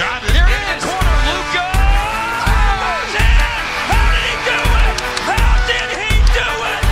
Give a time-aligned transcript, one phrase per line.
[0.00, 0.84] Here it is.
[0.84, 1.66] Corner, Luka.
[3.90, 4.96] How did he do it?
[5.28, 6.82] How did he do it?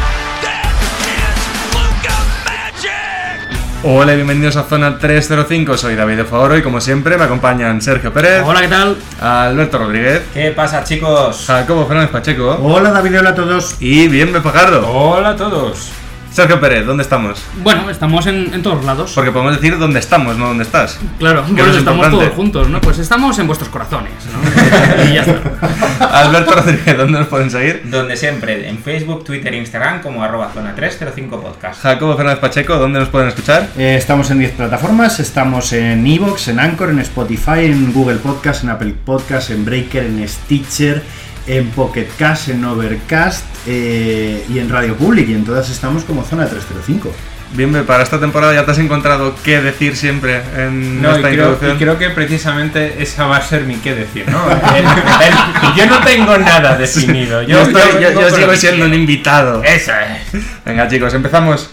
[0.45, 0.73] That
[1.09, 1.39] is
[1.73, 3.41] Luka Magic.
[3.83, 7.81] Hola y bienvenidos a Zona 305, soy David de Favoro y como siempre me acompañan
[7.81, 8.97] Sergio Pérez, Hola, ¿qué tal?
[9.21, 11.45] Alberto Rodríguez, ¿Qué pasa, chicos?
[11.47, 13.77] Jacobo Fernández Pacheco Hola David, hola a todos.
[13.81, 14.87] y Bien Fajardo.
[14.87, 15.93] Hola a todos.
[16.39, 17.43] Sergio Pérez, ¿dónde estamos?
[17.65, 19.11] Bueno, estamos en, en todos lados.
[19.13, 20.97] Porque podemos decir dónde estamos, no dónde estás.
[21.19, 22.17] Claro, Que no es estamos importante.
[22.27, 22.81] todos juntos, ¿no?
[22.81, 25.05] Pues estamos en vuestros corazones, ¿no?
[25.11, 26.21] y ya está.
[26.21, 27.83] Alberto Rodríguez, ¿dónde nos pueden seguir?
[27.87, 31.83] Donde siempre, en Facebook, Twitter e Instagram como arroba zona 305 podcast.
[31.83, 33.71] Jacobo Fernández Pacheco, ¿dónde nos pueden escuchar?
[33.77, 38.63] Eh, estamos en 10 plataformas, estamos en Evox, en Anchor, en Spotify, en Google Podcast,
[38.63, 41.03] en Apple Podcast, en Breaker, en Stitcher,
[41.49, 45.29] en Pocket Cast, en Overcast eh, y en Radio Public.
[45.29, 47.13] Y en todas estamos como Zona 305.
[47.53, 51.29] Bien, para esta temporada ya te has encontrado qué decir siempre en No, y esta
[51.31, 51.77] creo, introducción.
[51.77, 54.51] y creo que precisamente esa va a ser mi qué decir, ¿no?
[54.51, 57.41] El- el- yo no tengo nada definido.
[57.43, 59.63] Yo, Yo, estoy- yo- yo sigo siendo un invitado.
[59.65, 59.93] Eso
[60.33, 60.43] es.
[60.67, 61.71] Venga chicos, empezamos.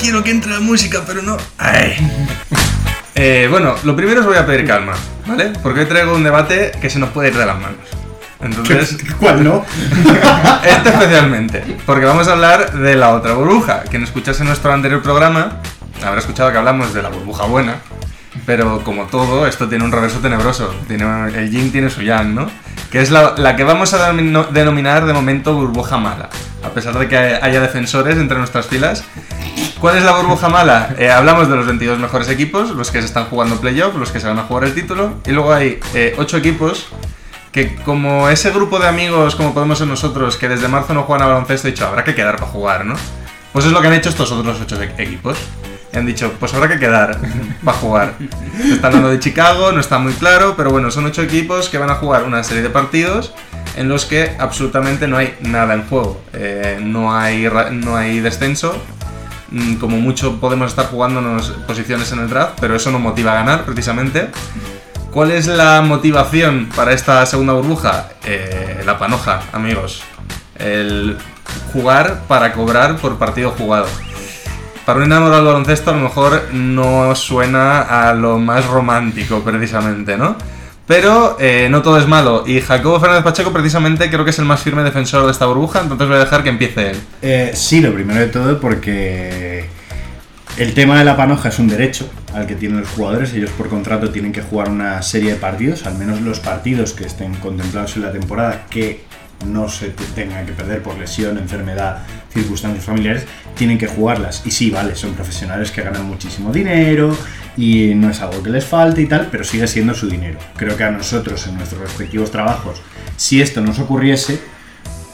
[0.00, 1.36] Quiero que entre la música, pero no.
[1.58, 1.96] Ay.
[3.22, 4.94] Eh, bueno, lo primero os voy a pedir calma,
[5.26, 5.52] ¿vale?
[5.62, 7.76] Porque hoy traigo un debate que se nos puede ir de las manos.
[8.40, 9.62] Entonces, ¿Cuál no?
[10.64, 13.82] este especialmente, porque vamos a hablar de la otra burbuja.
[13.90, 15.58] Quien escuchase nuestro anterior programa
[16.02, 17.76] habrá escuchado que hablamos de la burbuja buena,
[18.46, 20.74] pero como todo, esto tiene un reverso tenebroso.
[20.88, 22.50] Tiene, el yin tiene su yang, ¿no?
[22.90, 26.30] Que es la, la que vamos a denominar de momento burbuja mala,
[26.64, 29.04] a pesar de que haya defensores entre nuestras filas.
[29.80, 30.94] ¿Cuál es la burbuja mala?
[30.98, 34.20] Eh, hablamos de los 22 mejores equipos, los que se están jugando playoff, los que
[34.20, 35.80] se van a jugar el título, y luego hay
[36.18, 36.88] 8 equipos
[37.50, 41.26] que como ese grupo de amigos, como podemos ser nosotros, que desde marzo no juegan
[41.26, 42.94] a baloncesto, he dicho, habrá que quedar para jugar, ¿no?
[43.52, 45.38] Pues es lo que han hecho estos otros ocho e- equipos.
[45.92, 47.18] Y han dicho, pues habrá que quedar
[47.64, 48.14] para jugar.
[48.62, 51.78] Se está hablando de Chicago, no está muy claro, pero bueno, son ocho equipos que
[51.78, 53.34] van a jugar una serie de partidos
[53.76, 56.20] en los que absolutamente no hay nada en juego.
[56.32, 58.80] Eh, no, hay, no hay descenso,
[59.80, 63.64] como mucho podemos estar jugándonos posiciones en el draft, pero eso no motiva a ganar
[63.64, 64.30] precisamente.
[65.10, 68.10] ¿Cuál es la motivación para esta segunda burbuja?
[68.24, 70.02] Eh, la panoja, amigos.
[70.56, 71.18] El
[71.72, 73.86] jugar para cobrar por partido jugado.
[74.86, 80.16] Para un enamorado del baloncesto a lo mejor no suena a lo más romántico precisamente,
[80.16, 80.36] ¿no?
[80.90, 82.42] Pero eh, no todo es malo.
[82.44, 85.82] Y Jacobo Fernández Pacheco precisamente creo que es el más firme defensor de esta burbuja,
[85.82, 86.96] entonces voy a dejar que empiece él.
[87.22, 89.66] Eh, sí, lo primero de todo porque
[90.56, 93.32] el tema de la panoja es un derecho al que tienen los jugadores.
[93.34, 97.04] Ellos por contrato tienen que jugar una serie de partidos, al menos los partidos que
[97.04, 99.04] estén contemplados en la temporada que
[99.46, 102.02] no se te- tengan que perder por lesión, enfermedad,
[102.32, 103.24] circunstancias familiares,
[103.56, 104.42] tienen que jugarlas.
[104.44, 107.16] Y sí, vale, son profesionales que ganan muchísimo dinero
[107.56, 110.38] y no es algo que les falte y tal, pero sigue siendo su dinero.
[110.56, 112.80] Creo que a nosotros en nuestros respectivos trabajos,
[113.16, 114.40] si esto nos ocurriese,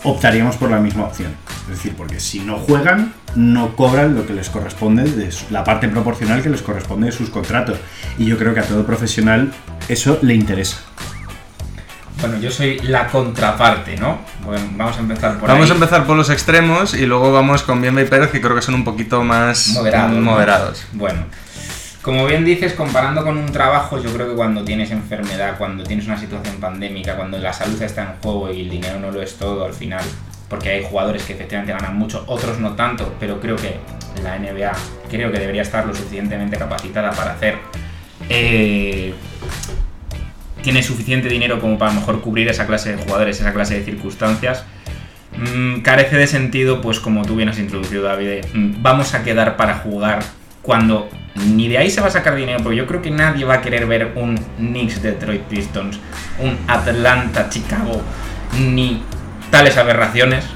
[0.05, 1.33] optaríamos por la misma opción.
[1.65, 5.89] Es decir, porque si no juegan, no cobran lo que les corresponde, de la parte
[5.89, 7.79] proporcional que les corresponde de sus contratos.
[8.19, 9.53] Y yo creo que a todo profesional
[9.89, 10.79] eso le interesa.
[12.21, 14.19] Bueno, yo soy la contraparte, ¿no?
[14.45, 15.71] Bueno, vamos a empezar por Vamos ahí.
[15.71, 18.63] a empezar por los extremos y luego vamos con Bienve y Pérez, que creo que
[18.63, 20.13] son un poquito más Moderados.
[20.13, 20.21] ¿no?
[20.23, 20.87] moderados.
[20.93, 21.21] Bueno,
[22.01, 26.07] como bien dices, comparando con un trabajo, yo creo que cuando tienes enfermedad, cuando tienes
[26.07, 29.35] una situación pandémica, cuando la salud está en juego y el dinero no lo es
[29.35, 30.05] todo al final,
[30.49, 33.79] porque hay jugadores que efectivamente ganan mucho, otros no tanto, pero creo que
[34.23, 34.73] la NBA
[35.11, 37.59] creo que debería estar lo suficientemente capacitada para hacer.
[38.31, 39.13] eh,
[40.67, 44.65] tiene suficiente dinero como para mejor cubrir esa clase de jugadores, esa clase de circunstancias.
[45.39, 49.57] Mm, carece de sentido, pues como tú bien has introducido, David, mm, vamos a quedar
[49.57, 50.25] para jugar
[50.63, 53.55] cuando ni de ahí se va a sacar dinero, porque yo creo que nadie va
[53.55, 56.01] a querer ver un Knicks Detroit Pistons,
[56.41, 58.03] un Atlanta Chicago,
[58.59, 59.05] ni
[59.53, 60.47] tales aberraciones.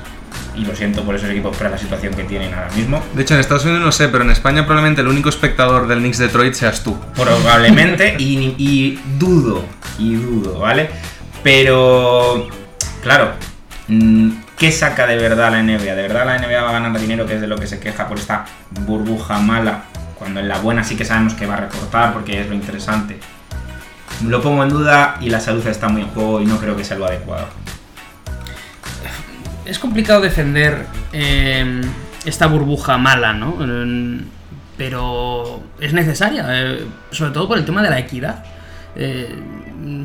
[0.56, 3.02] Y lo siento por esos equipos por la situación que tienen ahora mismo.
[3.14, 6.00] De hecho, en Estados Unidos no sé, pero en España probablemente el único espectador del
[6.00, 6.98] Knicks Detroit seas tú.
[7.14, 9.64] Probablemente, y, y dudo,
[9.98, 10.90] y dudo, ¿vale?
[11.42, 12.48] Pero,
[13.02, 13.32] claro,
[13.88, 15.94] mm, ¿qué saca de verdad la NBA?
[15.94, 18.08] ¿De verdad la NBA va a ganar dinero, que es de lo que se queja
[18.08, 19.84] por esta burbuja mala?
[20.18, 23.18] Cuando en la buena sí que sabemos que va a recortar, porque es lo interesante.
[24.26, 26.84] Lo pongo en duda y la salud está muy en juego y no creo que
[26.84, 27.48] sea lo adecuado.
[29.70, 31.80] Es complicado defender eh,
[32.24, 33.56] esta burbuja mala, ¿no?
[34.76, 38.44] Pero es necesaria, eh, sobre todo por el tema de la equidad.
[38.96, 39.32] Eh,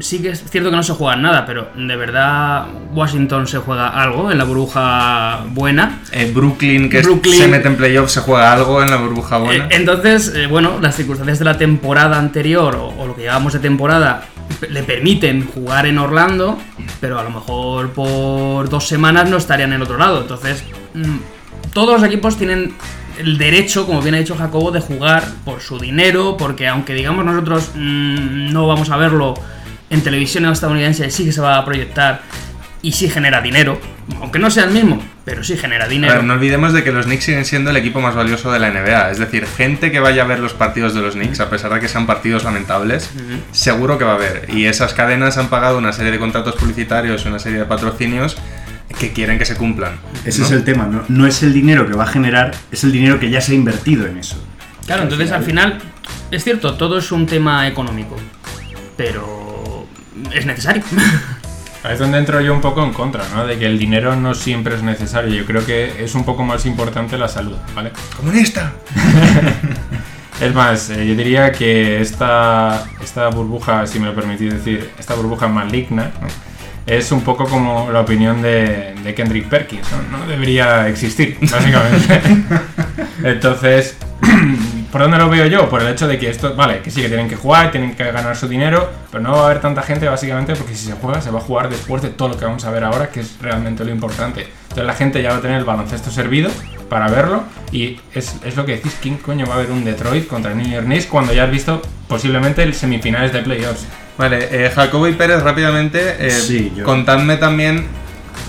[0.01, 3.88] sí que es cierto que no se juega nada, pero de verdad Washington se juega
[3.88, 6.00] algo en la burbuja buena.
[6.12, 9.65] Eh, Brooklyn, que Brooklyn- se mete en playoffs, se juega algo en la burbuja buena.
[9.65, 13.59] Eh, entonces, bueno, las circunstancias de la temporada anterior o, o lo que llevamos de
[13.59, 14.25] temporada
[14.69, 16.57] le permiten jugar en Orlando,
[17.00, 20.21] pero a lo mejor por dos semanas no estarían en el otro lado.
[20.21, 20.63] Entonces,
[20.94, 21.17] mm,
[21.73, 22.73] todos los equipos tienen
[23.17, 27.25] el derecho, como bien ha dicho Jacobo, de jugar por su dinero, porque aunque digamos
[27.25, 29.33] nosotros mm, no vamos a verlo
[29.89, 32.21] en televisión estadounidense, sí que se va a proyectar
[32.81, 33.79] y sí genera dinero,
[34.21, 36.13] aunque no sea el mismo, pero sí genera A dinero.
[36.13, 38.69] ver, no olvidemos de que los Knicks siguen siendo el equipo más valioso de la
[38.69, 39.11] NBA.
[39.11, 41.79] Es decir, gente que vaya a ver los partidos de los Knicks, a pesar de
[41.79, 43.09] que sean partidos lamentables,
[43.51, 44.47] seguro que va a haber.
[44.49, 48.37] Y esas cadenas han pagado una serie de contratos publicitarios una serie de patrocinios
[48.99, 49.97] que quieren que se cumplan.
[50.23, 50.45] Ese ¿no?
[50.45, 51.03] es el tema, ¿no?
[51.07, 53.55] no es el dinero que va a generar, es el dinero que ya se ha
[53.55, 54.41] invertido en eso.
[54.85, 55.79] Claro, entonces al final,
[56.31, 58.15] es cierto, todo es un tema económico,
[58.95, 59.87] pero
[60.33, 60.83] es necesario.
[61.85, 63.45] Ahí es donde entro yo un poco en contra, ¿no?
[63.45, 65.35] De que el dinero no siempre es necesario.
[65.35, 67.91] Yo creo que es un poco más importante la salud, ¿vale?
[68.17, 68.73] ¡Comunista!
[70.41, 75.15] Es más, eh, yo diría que esta, esta burbuja, si me lo permitís decir, esta
[75.15, 76.27] burbuja maligna, ¿no?
[76.85, 80.19] es un poco como la opinión de, de Kendrick Perkins, ¿no?
[80.19, 82.21] No debería existir, básicamente.
[83.23, 83.97] Entonces,
[84.95, 85.69] ¿por dónde lo veo yo?
[85.69, 88.09] Por el hecho de que esto, vale, que sí que tienen que jugar, tienen que
[88.13, 91.19] ganar su dinero, pero no va a haber tanta gente básicamente porque si se juega,
[91.19, 93.36] se va a jugar después de todo lo que vamos a ver ahora, que es
[93.42, 94.47] realmente lo importante.
[94.63, 96.50] Entonces la gente ya va a tener el baloncesto servido
[96.88, 97.44] para verlo
[97.74, 100.65] y es, es lo que decís, ¿quién coño va a ver un Detroit contra New
[100.65, 103.86] York Knicks cuando ya has visto posiblemente el semifinales de playoffs?
[104.18, 107.86] Vale, eh, Jacobo y Pérez, rápidamente, eh, Sí, yo- contadme también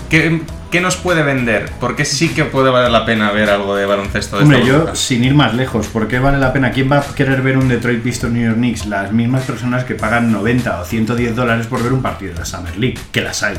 [0.09, 0.39] qué,
[0.77, 1.71] qué nos puede vender.
[1.79, 4.69] ¿Por qué sí que puede valer la pena ver algo de baloncesto de Hombre, esta
[4.69, 6.69] yo, sin ir más lejos, ¿por qué vale la pena?
[6.69, 8.85] ¿Quién va a querer ver un Detroit Pistons New York Knicks?
[8.85, 12.45] Las mismas personas que pagan 90 o 110 dólares por ver un partido de la
[12.45, 13.55] Summer League, que las hay.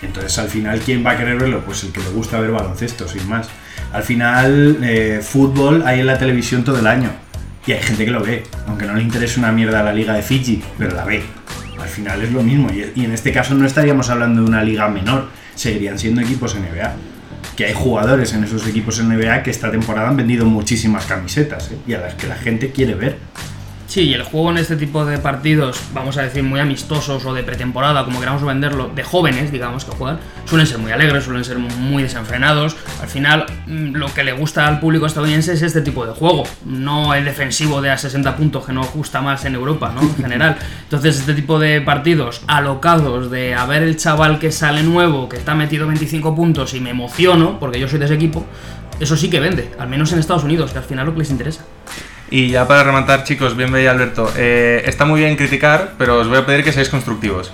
[0.00, 1.60] Entonces, al final, ¿quién va a querer verlo?
[1.60, 3.46] Pues el que le gusta ver baloncesto, sin más.
[3.92, 7.10] Al final, eh, fútbol hay en la televisión todo el año.
[7.66, 10.22] Y hay gente que lo ve, aunque no le interese una mierda la liga de
[10.22, 11.22] Fiji, pero la ve.
[11.78, 12.70] Al final es lo mismo.
[12.72, 16.94] Y en este caso no estaríamos hablando de una liga menor, seguirían siendo equipos NBA.
[17.56, 21.76] Que hay jugadores en esos equipos NBA que esta temporada han vendido muchísimas camisetas ¿eh?
[21.86, 23.18] y a las que la gente quiere ver.
[23.94, 27.32] Sí, y el juego en este tipo de partidos, vamos a decir, muy amistosos o
[27.32, 31.44] de pretemporada, como queramos venderlo, de jóvenes, digamos, que juegan, suelen ser muy alegres, suelen
[31.44, 32.74] ser muy desenfrenados.
[33.00, 36.42] Al final, mm, lo que le gusta al público estadounidense es este tipo de juego,
[36.64, 40.00] no el defensivo de a 60 puntos que nos gusta más en Europa, ¿no?
[40.00, 40.56] En general.
[40.82, 45.36] Entonces, este tipo de partidos alocados de a ver el chaval que sale nuevo, que
[45.36, 48.44] está metido 25 puntos y me emociono, porque yo soy de ese equipo,
[48.98, 51.30] eso sí que vende, al menos en Estados Unidos, que al final lo que les
[51.30, 51.62] interesa.
[52.30, 54.32] Y ya para rematar, chicos, bien veía Alberto.
[54.36, 57.52] eh, está muy bien criticar, pero os voy a pedir que seáis constructivos.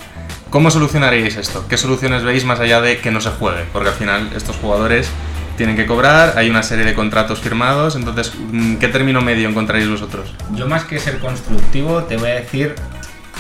[0.50, 1.64] ¿Cómo solucionaríais esto?
[1.68, 3.64] ¿Qué soluciones veis más allá de que no se juegue?
[3.72, 5.08] Porque al final estos jugadores
[5.56, 9.88] tienen que cobrar, hay una serie de contratos firmados, entonces, mm, ¿qué término medio encontraréis
[9.88, 10.34] vosotros?
[10.54, 12.74] Yo más que ser constructivo te voy a decir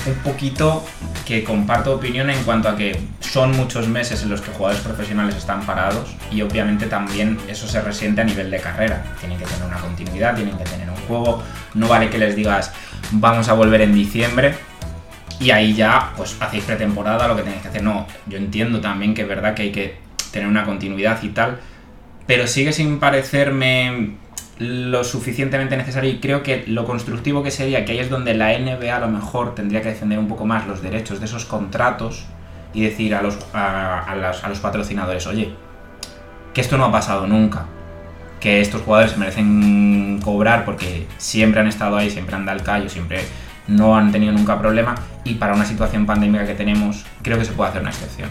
[0.06, 0.84] un poquito
[1.26, 5.36] que comparto opinión en cuanto a que son muchos meses en los que jugadores profesionales
[5.36, 9.04] están parados y obviamente también eso se resiente a nivel de carrera.
[9.18, 11.42] Tienen que tener una continuidad, tienen que tener un juego.
[11.74, 12.72] No vale que les digas
[13.12, 14.54] vamos a volver en diciembre
[15.38, 17.82] y ahí ya pues hacéis pretemporada, lo que tenéis que hacer.
[17.82, 19.96] No, yo entiendo también que es verdad que hay que
[20.30, 21.60] tener una continuidad y tal,
[22.26, 24.16] pero sigue sin parecerme
[24.60, 28.56] lo suficientemente necesario y creo que lo constructivo que sería que ahí es donde la
[28.58, 32.26] NBA a lo mejor tendría que defender un poco más los derechos de esos contratos
[32.74, 35.50] y decir a los, a, las- a los patrocinadores, oye,
[36.52, 37.64] que esto no ha pasado nunca,
[38.38, 42.88] que estos jugadores merecen cobrar porque siempre han estado ahí, siempre han dado el callo,
[42.90, 43.20] siempre
[43.66, 47.52] no han tenido nunca problema y para una situación pandémica que tenemos creo que se
[47.52, 48.28] puede hacer una excepción.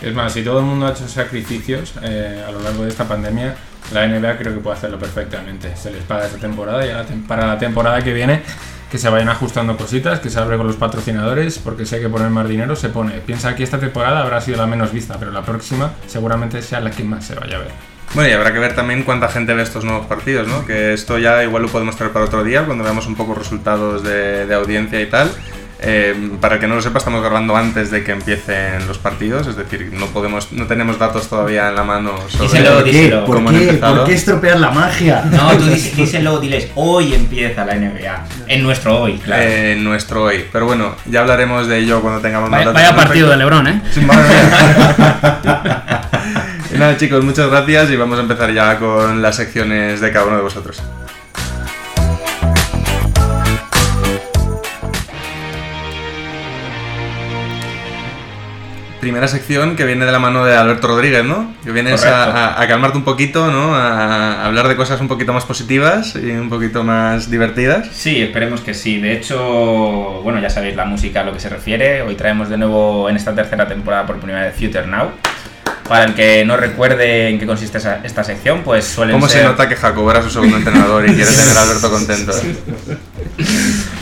[0.00, 3.04] Es más, si todo el mundo ha hecho sacrificios eh, a lo largo de esta
[3.04, 3.54] pandemia,
[3.92, 5.76] la NBA creo que puede hacerlo perfectamente.
[5.76, 6.90] Se les paga esta temporada y
[7.26, 8.42] para la temporada que viene
[8.90, 12.08] que se vayan ajustando cositas, que se hable con los patrocinadores, porque si hay que
[12.08, 13.14] poner más dinero, se pone.
[13.18, 16.90] Piensa que esta temporada habrá sido la menos vista, pero la próxima seguramente sea la
[16.90, 17.70] que más se vaya a ver.
[18.14, 20.64] Bueno, y habrá que ver también cuánta gente ve estos nuevos partidos, ¿no?
[20.64, 24.04] Que esto ya igual lo podemos traer para otro día, cuando veamos un poco resultados
[24.04, 25.30] de audiencia y tal.
[25.78, 29.46] Eh, para el que no lo sepa, estamos grabando antes de que empiecen los partidos,
[29.46, 32.90] es decir, no podemos, no tenemos datos todavía en la mano sobre Díselo, ¿Por qué?
[32.92, 33.24] díselo.
[33.26, 33.72] ¿Por ¿Cómo qué?
[33.74, 35.22] ¿Por qué estropear la magia?
[35.30, 38.24] No, tú dís- díselo, diles, hoy empieza la NBA.
[38.48, 39.42] En nuestro hoy, claro.
[39.44, 40.46] eh, nuestro hoy.
[40.50, 43.36] Pero bueno, ya hablaremos de ello cuando tengamos más Vaya, datos vaya partido de.
[43.36, 43.82] Lebron, ¿eh?
[43.92, 44.00] Sí,
[46.78, 50.36] nada chicos, muchas gracias y vamos a empezar ya con las secciones de cada uno
[50.36, 50.82] de vosotros.
[59.06, 61.54] Primera sección que viene de la mano de Alberto Rodríguez, ¿no?
[61.62, 63.72] Que vienes a, a- a calmarte un poquito, ¿no?
[63.76, 67.86] A, a hablar de cosas un poquito más positivas y un poquito más divertidas.
[67.92, 69.00] Sí, esperemos que sí.
[69.00, 69.38] De hecho,
[70.24, 72.02] bueno, ya sabéis la música a lo que se refiere.
[72.02, 75.12] Hoy traemos de nuevo en esta tercera temporada por primera vez Future Now.
[75.88, 79.42] Para el que no recuerde en qué consiste esa- esta sección, pues suelen ¿Cómo ser...
[79.42, 82.32] se nota que Jacobo era su segundo entrenador y quiere tener a Alberto contento?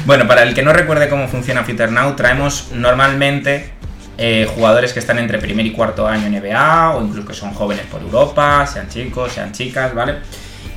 [0.06, 3.70] Bueno, para el que no recuerde cómo funciona Future Now, traemos normalmente
[4.16, 7.52] eh, jugadores que están entre primer y cuarto año en NBA o incluso que son
[7.52, 10.16] jóvenes por Europa, sean chicos, sean chicas, ¿vale?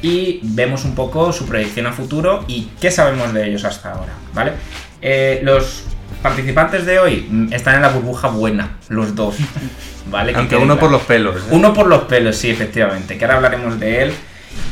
[0.02, 4.14] Y vemos un poco su proyección a futuro y qué sabemos de ellos hasta ahora,
[4.34, 4.54] ¿vale?
[5.02, 5.84] Eh, los
[6.22, 9.36] participantes de hoy mm, están en la burbuja buena, los dos,
[10.10, 10.34] ¿vale?
[10.34, 11.36] Que Aunque uno por los pelos.
[11.36, 11.48] ¿eh?
[11.52, 14.14] Uno por los pelos, sí, efectivamente, que ahora hablaremos de él.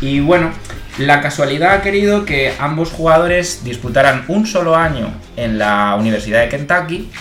[0.02, 0.52] Y bueno,
[0.98, 6.50] la casualidad ha querido que ambos jugadores disputaran un solo año en la Universidad de
[6.50, 7.12] Kentucky,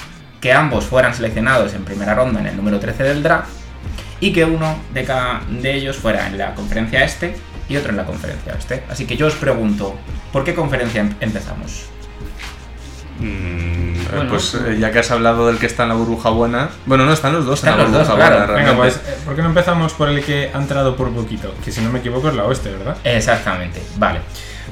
[0.44, 3.48] que ambos fueran seleccionados en primera ronda en el número 13 del draft,
[4.20, 7.34] y que uno de cada de ellos fuera en la conferencia este
[7.66, 8.84] y otro en la conferencia este.
[8.90, 9.96] Así que yo os pregunto,
[10.34, 11.86] ¿por qué conferencia em- empezamos?
[13.20, 16.68] Mm, Bueno, pues eh, ya que has hablado del que está en la burbuja buena.
[16.84, 18.54] Bueno, no, están los dos Están en la los burbuja dos, buena, claro.
[18.54, 21.54] Venga, pues, eh, ¿por qué no empezamos por el que ha entrado por poquito?
[21.64, 22.98] Que si no me equivoco es la oeste, ¿verdad?
[23.02, 24.20] Exactamente, vale.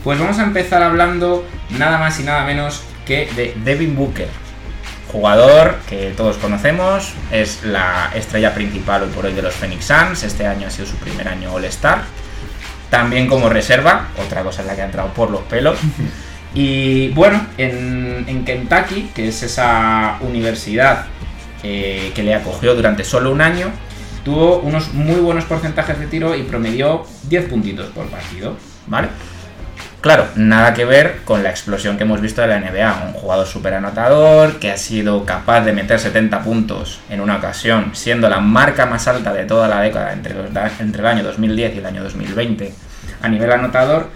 [0.05, 4.29] Pues vamos a empezar hablando nada más y nada menos que de Devin Booker.
[5.13, 10.23] Jugador que todos conocemos, es la estrella principal hoy por hoy de los Phoenix Suns.
[10.23, 12.03] Este año ha sido su primer año All-Star.
[12.89, 15.79] También como reserva, otra cosa en la que ha entrado por los pelos.
[16.55, 21.07] Y bueno, en, en Kentucky, que es esa universidad
[21.63, 23.71] eh, que le acogió durante solo un año,
[24.25, 29.09] tuvo unos muy buenos porcentajes de tiro y promedió 10 puntitos por partido, ¿vale?
[30.03, 33.05] Claro, nada que ver con la explosión que hemos visto de la NBA.
[33.07, 37.93] Un jugador súper anotador que ha sido capaz de meter 70 puntos en una ocasión,
[37.95, 41.77] siendo la marca más alta de toda la década entre, los entre el año 2010
[41.77, 42.75] y el año 2020
[43.23, 44.09] a nivel anotador,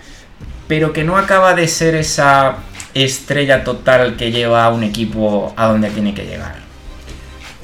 [0.67, 2.57] pero que no acaba de ser esa
[2.93, 6.57] estrella total que lleva a un equipo a donde tiene que llegar.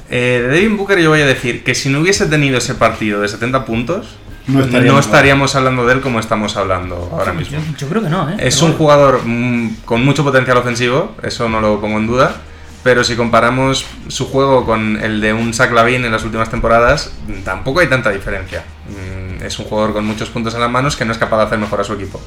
[0.09, 3.19] Eh, de Devin Booker yo voy a decir que si no hubiese tenido ese partido
[3.19, 4.15] de 70 puntos,
[4.47, 4.65] No no
[4.99, 7.57] estaríamos- hablando de él como estamos hablando ahora mismo.
[7.59, 8.35] Yo, yo creo que no, ¿eh?
[8.39, 12.35] Es Pero un jugador mm, con mucho potencial ofensivo, eso no lo pongo en duda.
[12.83, 17.13] Pero si comparamos su juego con el de un Zach Lavin en las últimas temporadas,
[17.45, 18.63] tampoco hay tanta diferencia.
[18.89, 21.43] Mm, Es un jugador con muchos puntos en las manos que no es capaz de
[21.43, 22.19] hacer mejor a su equipo.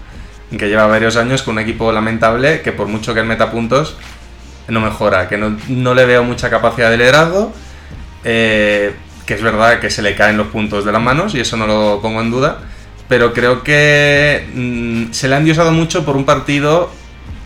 [0.50, 3.50] Y Que lleva varios años con un equipo lamentable que por mucho que él meta
[3.50, 3.96] puntos,
[4.68, 5.28] no mejora.
[5.28, 7.52] Que no, no le veo mucha capacidad de liderazgo.
[8.24, 8.94] eh,
[9.26, 11.66] que es verdad que se le caen los puntos de las manos y eso no
[11.66, 12.60] lo pongo en duda.
[13.08, 16.90] Pero creo que mm, se le han diosado mucho por un partido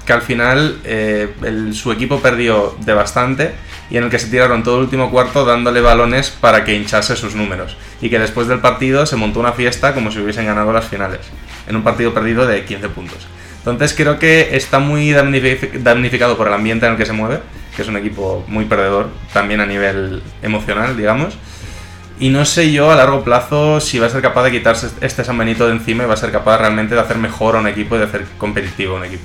[0.07, 1.29] que al final eh,
[1.73, 3.53] su equipo perdió de bastante
[3.91, 7.17] y en el que se tiraron todo el último cuarto dándole balones para que hinchase
[7.17, 7.77] sus números.
[8.01, 11.21] Y que después del partido se montó una fiesta como si hubiesen ganado las finales,
[11.69, 13.27] en un partido perdido de 15 puntos.
[13.59, 17.41] Entonces creo que está muy damnific- damnificado por el ambiente en el que se mueve,
[17.77, 21.35] que es un equipo muy perdedor, también a nivel emocional, digamos.
[22.21, 25.25] Y no sé yo a largo plazo si va a ser capaz de quitarse este
[25.25, 27.67] San Benito de encima y va a ser capaz realmente de hacer mejor a un
[27.67, 29.23] equipo y de hacer competitivo a un equipo.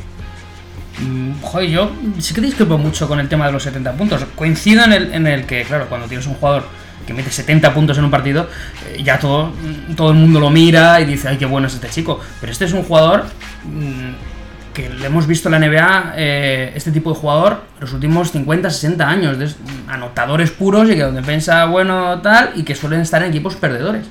[1.00, 4.26] Mm, Joder, yo sí que discrepo mucho con el tema de los 70 puntos.
[4.34, 6.64] Coincido en el, en el que, claro, cuando tienes un jugador
[7.06, 8.48] que mete 70 puntos en un partido,
[8.88, 9.52] eh, ya todo,
[9.98, 12.22] todo el mundo lo mira y dice, ay, qué bueno es este chico.
[12.40, 13.26] Pero este es un jugador
[13.66, 14.35] mm,
[14.76, 18.70] que le hemos visto en la NBA, eh, este tipo de jugador, los últimos 50,
[18.70, 19.50] 60 años, de,
[19.88, 24.06] anotadores puros y que donde piensa bueno tal, y que suelen estar en equipos perdedores.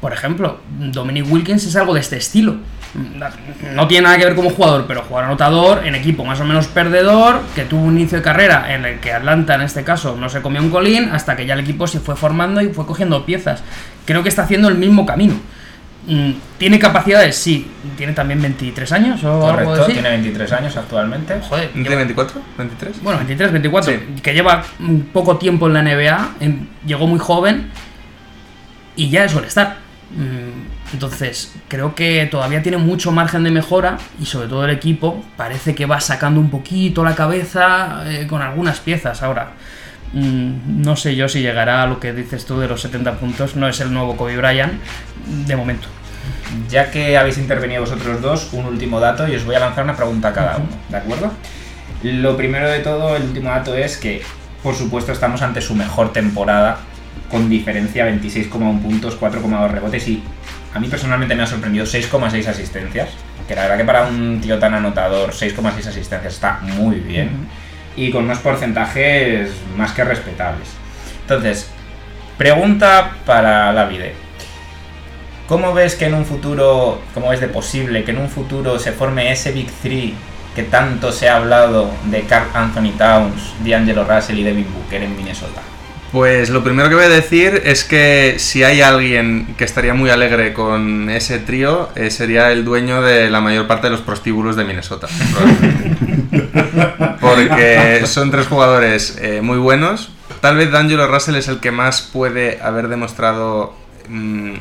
[0.00, 2.56] Por ejemplo, Dominic Wilkins es algo de este estilo.
[3.74, 6.66] No tiene nada que ver como jugador, pero jugador anotador en equipo más o menos
[6.66, 10.28] perdedor, que tuvo un inicio de carrera en el que Atlanta en este caso no
[10.28, 13.24] se comió un colín, hasta que ya el equipo se fue formando y fue cogiendo
[13.24, 13.62] piezas.
[14.06, 15.34] Creo que está haciendo el mismo camino.
[16.06, 17.36] Mm, ¿Tiene capacidades?
[17.36, 17.70] Sí.
[17.96, 19.92] ¿Tiene también 23 años o algo Correcto, así?
[19.92, 21.40] tiene 23 años actualmente.
[21.48, 22.40] Joder, ¿Tiene lleva- 24?
[22.58, 23.00] ¿23?
[23.02, 23.98] bueno, 23, 24, Sí.
[24.22, 26.30] que lleva mm, poco tiempo en la NBA,
[26.86, 27.68] llegó muy joven
[28.96, 29.76] y ya es estar.
[30.92, 35.74] Entonces, creo que todavía tiene mucho margen de mejora y sobre todo el equipo parece
[35.74, 39.52] que va sacando un poquito la cabeza eh, con algunas piezas ahora.
[40.12, 43.56] Mm, no sé yo si llegará a lo que dices tú de los 70 puntos,
[43.56, 44.72] no es el nuevo Kobe Bryant
[45.46, 45.88] de momento.
[46.68, 49.96] Ya que habéis intervenido vosotros dos, un último dato y os voy a lanzar una
[49.96, 51.32] pregunta a cada uno, ¿de acuerdo?
[52.02, 54.22] Lo primero de todo, el último dato es que,
[54.62, 56.78] por supuesto, estamos ante su mejor temporada,
[57.30, 60.22] con diferencia 26,1 puntos, 4,2 rebotes y
[60.74, 63.10] a mí personalmente me ha sorprendido 6,6 asistencias,
[63.46, 67.30] que la verdad que para un tío tan anotador 6,6 asistencias está muy bien
[67.96, 70.68] y con unos porcentajes más que respetables.
[71.22, 71.70] Entonces,
[72.38, 74.06] pregunta para la vida.
[75.46, 78.92] ¿Cómo ves que en un futuro, cómo ves de posible que en un futuro se
[78.92, 80.14] forme ese Big Three
[80.54, 85.16] que tanto se ha hablado de Carl Anthony Towns, D'Angelo Russell y Devin Booker en
[85.16, 85.60] Minnesota?
[86.12, 90.10] Pues lo primero que voy a decir es que si hay alguien que estaría muy
[90.10, 94.56] alegre con ese trío, eh, sería el dueño de la mayor parte de los prostíbulos
[94.56, 95.06] de Minnesota.
[95.32, 96.10] probablemente.
[97.20, 100.12] Porque son tres jugadores eh, muy buenos.
[100.40, 103.74] Tal vez D'Angelo Russell es el que más puede haber demostrado
[104.08, 104.54] mm,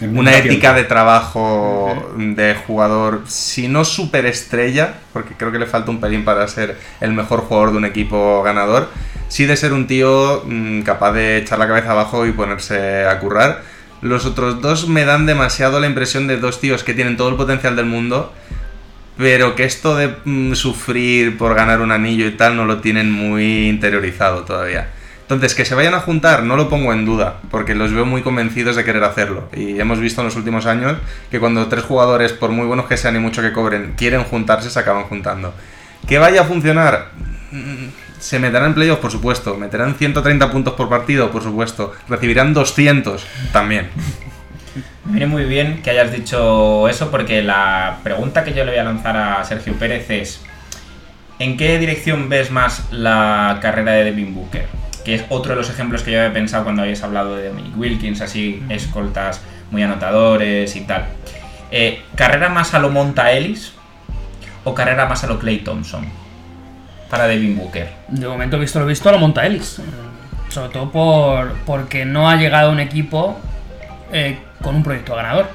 [0.00, 6.00] una ética de trabajo de jugador, si no superestrella, porque creo que le falta un
[6.00, 8.88] pelín para ser el mejor jugador de un equipo ganador,
[9.28, 13.18] sí de ser un tío mm, capaz de echar la cabeza abajo y ponerse a
[13.18, 13.62] currar.
[14.02, 17.36] Los otros dos me dan demasiado la impresión de dos tíos que tienen todo el
[17.36, 18.32] potencial del mundo,
[19.16, 23.10] pero que esto de mm, sufrir por ganar un anillo y tal no lo tienen
[23.10, 24.90] muy interiorizado todavía.
[25.22, 28.22] Entonces, que se vayan a juntar no lo pongo en duda, porque los veo muy
[28.22, 29.48] convencidos de querer hacerlo.
[29.52, 30.98] Y hemos visto en los últimos años
[31.32, 34.70] que cuando tres jugadores, por muy buenos que sean y mucho que cobren, quieren juntarse,
[34.70, 35.52] se acaban juntando.
[36.06, 37.10] ¿Que vaya a funcionar?
[37.50, 37.86] Mm,
[38.20, 39.56] Se meterán en playoffs, por supuesto.
[39.56, 41.92] Meterán 130 puntos por partido, por supuesto.
[42.08, 43.88] Recibirán 200 también.
[45.04, 48.80] Me viene muy bien que hayas dicho eso porque la pregunta que yo le voy
[48.80, 50.40] a lanzar a Sergio Pérez es
[51.38, 54.66] ¿en qué dirección ves más la carrera de Devin Booker?
[55.04, 57.76] Que es otro de los ejemplos que yo había pensado cuando habéis hablado de Dominic
[57.76, 61.06] Wilkins, así escoltas muy anotadores y tal.
[61.70, 63.72] Eh, ¿Carrera más a lo Monta Ellis
[64.64, 66.06] o carrera más a lo Clay Thompson
[67.08, 67.88] para Devin Booker?
[68.08, 69.78] De momento, visto lo visto, lo monta Ellis.
[69.78, 69.82] Eh,
[70.48, 73.38] Sobre todo por, porque no ha llegado un equipo
[74.12, 75.46] eh, con un proyecto ganador.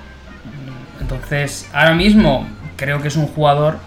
[0.99, 3.77] Entonces, ahora mismo creo que es un jugador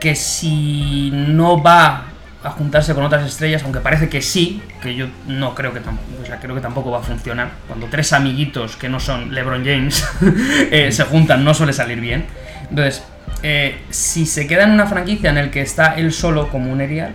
[0.00, 2.04] que si no va
[2.42, 6.22] a juntarse con otras estrellas, aunque parece que sí, que yo no creo que tampoco,
[6.22, 7.50] o sea, creo que tampoco va a funcionar.
[7.68, 10.04] Cuando tres amiguitos que no son LeBron James
[10.70, 12.26] eh, se juntan, no suele salir bien.
[12.68, 13.04] Entonces,
[13.42, 16.80] eh, si se queda en una franquicia en el que está él solo como un
[16.80, 17.14] erial,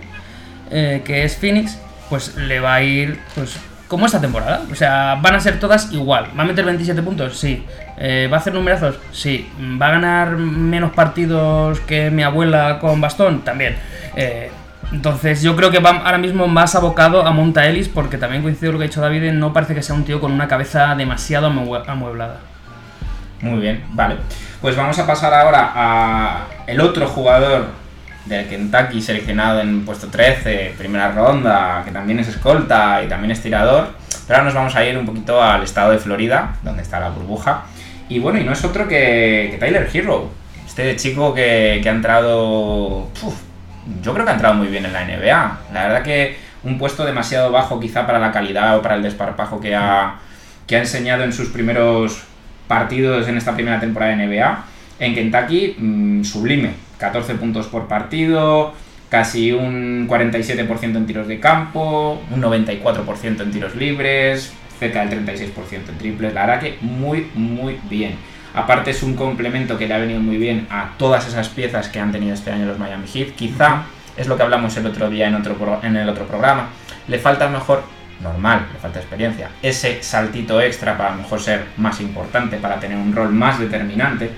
[0.70, 1.78] que es Phoenix,
[2.10, 3.56] pues le va a ir pues
[3.88, 4.62] como esta temporada.
[4.70, 6.26] O sea, van a ser todas igual.
[6.38, 7.38] ¿Va a meter 27 puntos?
[7.38, 7.64] Sí.
[7.96, 8.96] Eh, ¿Va a hacer numerazos?
[9.12, 9.50] Sí.
[9.80, 13.40] ¿Va a ganar menos partidos que mi abuela con bastón?
[13.40, 13.76] También.
[14.14, 14.50] Eh,
[14.92, 18.70] entonces yo creo que va ahora mismo más abocado a Monta Ellis porque también coincido
[18.70, 20.94] con lo que ha dicho David, no parece que sea un tío con una cabeza
[20.94, 22.36] demasiado amue- amueblada.
[23.40, 24.16] Muy bien, vale.
[24.60, 27.66] Pues vamos a pasar ahora a el otro jugador
[28.28, 33.42] del Kentucky seleccionado en puesto 13, primera ronda, que también es escolta y también es
[33.42, 33.88] tirador.
[34.26, 37.10] Pero ahora nos vamos a ir un poquito al estado de Florida, donde está la
[37.10, 37.64] burbuja.
[38.08, 40.30] Y bueno, y no es otro que, que Tyler Hero.
[40.66, 43.08] Este chico que, que ha entrado...
[43.22, 43.34] uf,
[44.02, 45.58] yo creo que ha entrado muy bien en la NBA.
[45.72, 49.60] La verdad que un puesto demasiado bajo quizá para la calidad o para el desparpajo
[49.60, 50.16] que ha,
[50.66, 52.22] que ha enseñado en sus primeros
[52.66, 54.64] partidos en esta primera temporada de NBA.
[55.00, 56.70] En Kentucky, mm, sublime.
[56.98, 58.74] 14 puntos por partido,
[59.08, 65.90] casi un 47% en tiros de campo, un 94% en tiros libres, cerca del 36%
[65.92, 66.34] en triples.
[66.34, 68.14] La verdad que muy, muy bien.
[68.54, 72.00] Aparte es un complemento que le ha venido muy bien a todas esas piezas que
[72.00, 73.28] han tenido este año los Miami Heat.
[73.36, 73.82] Quizá
[74.16, 76.68] es lo que hablamos el otro día en, otro pro- en el otro programa.
[77.06, 77.84] Le falta mejor,
[78.20, 83.14] normal, le falta experiencia, ese saltito extra para mejor ser más importante, para tener un
[83.14, 84.30] rol más determinante.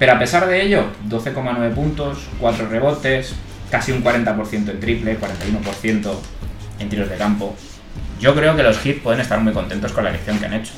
[0.00, 3.34] Pero a pesar de ello, 12,9 puntos, 4 rebotes,
[3.70, 6.10] casi un 40% en triple, 41%
[6.78, 7.54] en tiros de campo.
[8.18, 10.72] Yo creo que los Heat pueden estar muy contentos con la elección que han hecho.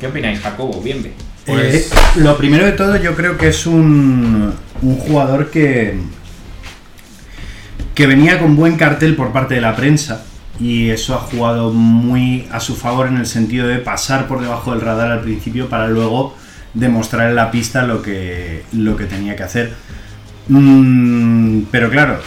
[0.00, 0.80] ¿Qué opináis, Jacobo?
[0.80, 1.12] Bienve.
[1.44, 5.98] Pues- Eh, lo primero de todo, yo creo que es un, un jugador que,
[7.94, 10.24] que venía con buen cartel por parte de la prensa
[10.60, 14.70] y eso ha jugado muy a su favor en el sentido de pasar por debajo
[14.70, 16.36] del radar al principio para luego
[16.74, 19.72] demostrar en la pista lo que, lo que tenía que hacer.
[20.48, 22.18] Mm, pero claro,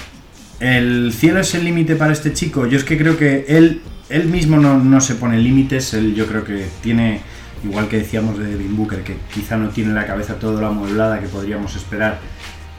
[0.60, 2.66] el cielo es el límite para este chico.
[2.66, 5.94] Yo es que creo que él, él mismo no, no se pone límites.
[5.94, 7.22] Él yo creo que tiene,
[7.64, 11.20] igual que decíamos de Devin Booker, que quizá no tiene la cabeza toda la amueblada
[11.20, 12.20] que podríamos esperar.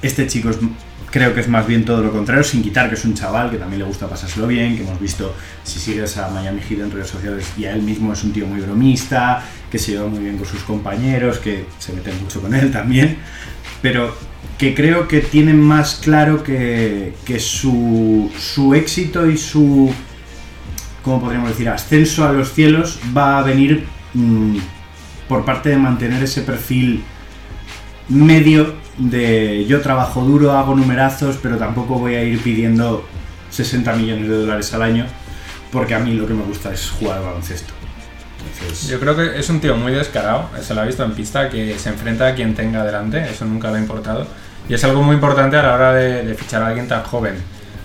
[0.00, 0.58] Este chico es,
[1.10, 3.56] creo que es más bien todo lo contrario, sin quitar que es un chaval que
[3.56, 7.08] también le gusta pasárselo bien, que hemos visto, si sigues a Miami Heat en redes
[7.08, 10.36] sociales, y a él mismo es un tío muy bromista, que se lleva muy bien
[10.36, 13.18] con sus compañeros, que se mete mucho con él también,
[13.82, 14.14] pero
[14.56, 18.30] que creo que tiene más claro que, su
[18.74, 19.92] éxito y su,
[21.02, 24.56] ¿cómo podríamos decir?, ascenso a los cielos va a venir mm,
[25.28, 27.04] por parte de mantener ese perfil
[28.08, 33.06] medio de yo trabajo duro, hago numerazos, pero tampoco voy a ir pidiendo
[33.50, 35.06] 60 millones de dólares al año,
[35.70, 37.77] porque a mí lo que me gusta es jugar al baloncesto.
[38.60, 41.48] Entonces, Yo creo que es un tío muy descarado, se lo ha visto en pista,
[41.48, 44.26] que se enfrenta a quien tenga delante, eso nunca le ha importado.
[44.68, 47.36] Y es algo muy importante a la hora de, de fichar a alguien tan joven.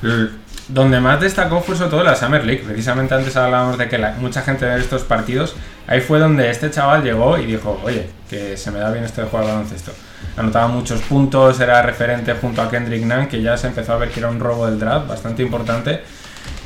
[0.01, 0.29] L-
[0.69, 2.63] donde más destacó fue sobre todo la Summer League.
[2.65, 5.55] Precisamente antes hablábamos de que la- mucha gente ve estos partidos.
[5.87, 9.21] Ahí fue donde este chaval llegó y dijo, oye, que se me da bien esto
[9.21, 9.91] de jugar al baloncesto.
[10.37, 14.09] Anotaba muchos puntos, era referente junto a Kendrick Nunn, que ya se empezó a ver
[14.09, 16.01] que era un robo del draft bastante importante.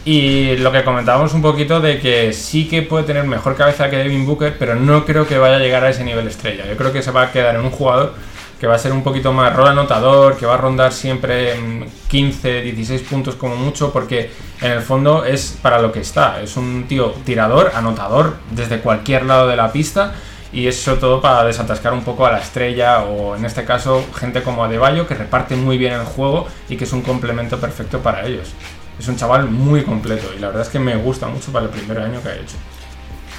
[0.08, 3.98] Y lo que comentábamos un poquito de que sí que puede tener mejor cabeza que
[3.98, 6.66] Devin Booker, pero no creo que vaya a llegar a ese nivel estrella.
[6.66, 8.14] Yo creo que se va a quedar en un jugador
[8.58, 11.90] que va a ser un poquito más rol anotador, que va a rondar siempre en
[12.08, 16.42] 15, 16 puntos como mucho, porque en el fondo es para lo que está.
[16.42, 20.14] Es un tío tirador, anotador desde cualquier lado de la pista.
[20.54, 24.42] Y es todo para desatascar un poco a la estrella o en este caso gente
[24.42, 28.26] como Adebayo que reparte muy bien el juego y que es un complemento perfecto para
[28.26, 28.54] ellos.
[29.00, 31.72] Es un chaval muy completo y la verdad es que me gusta mucho para el
[31.72, 32.56] primer año que ha hecho.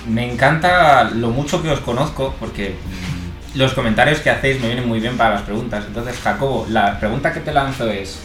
[0.07, 4.89] Me encanta lo mucho que os conozco porque mm, los comentarios que hacéis me vienen
[4.89, 5.85] muy bien para las preguntas.
[5.87, 8.21] Entonces, Jacobo, la pregunta que te lanzo es,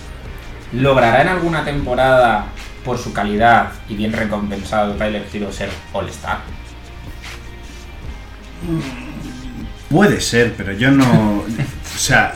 [0.72, 2.46] ¿logrará en alguna temporada,
[2.86, 6.40] por su calidad y bien recompensado, Tyler Hero ser All-Star?
[9.90, 11.44] puede ser, pero yo no.
[11.96, 12.34] O sea,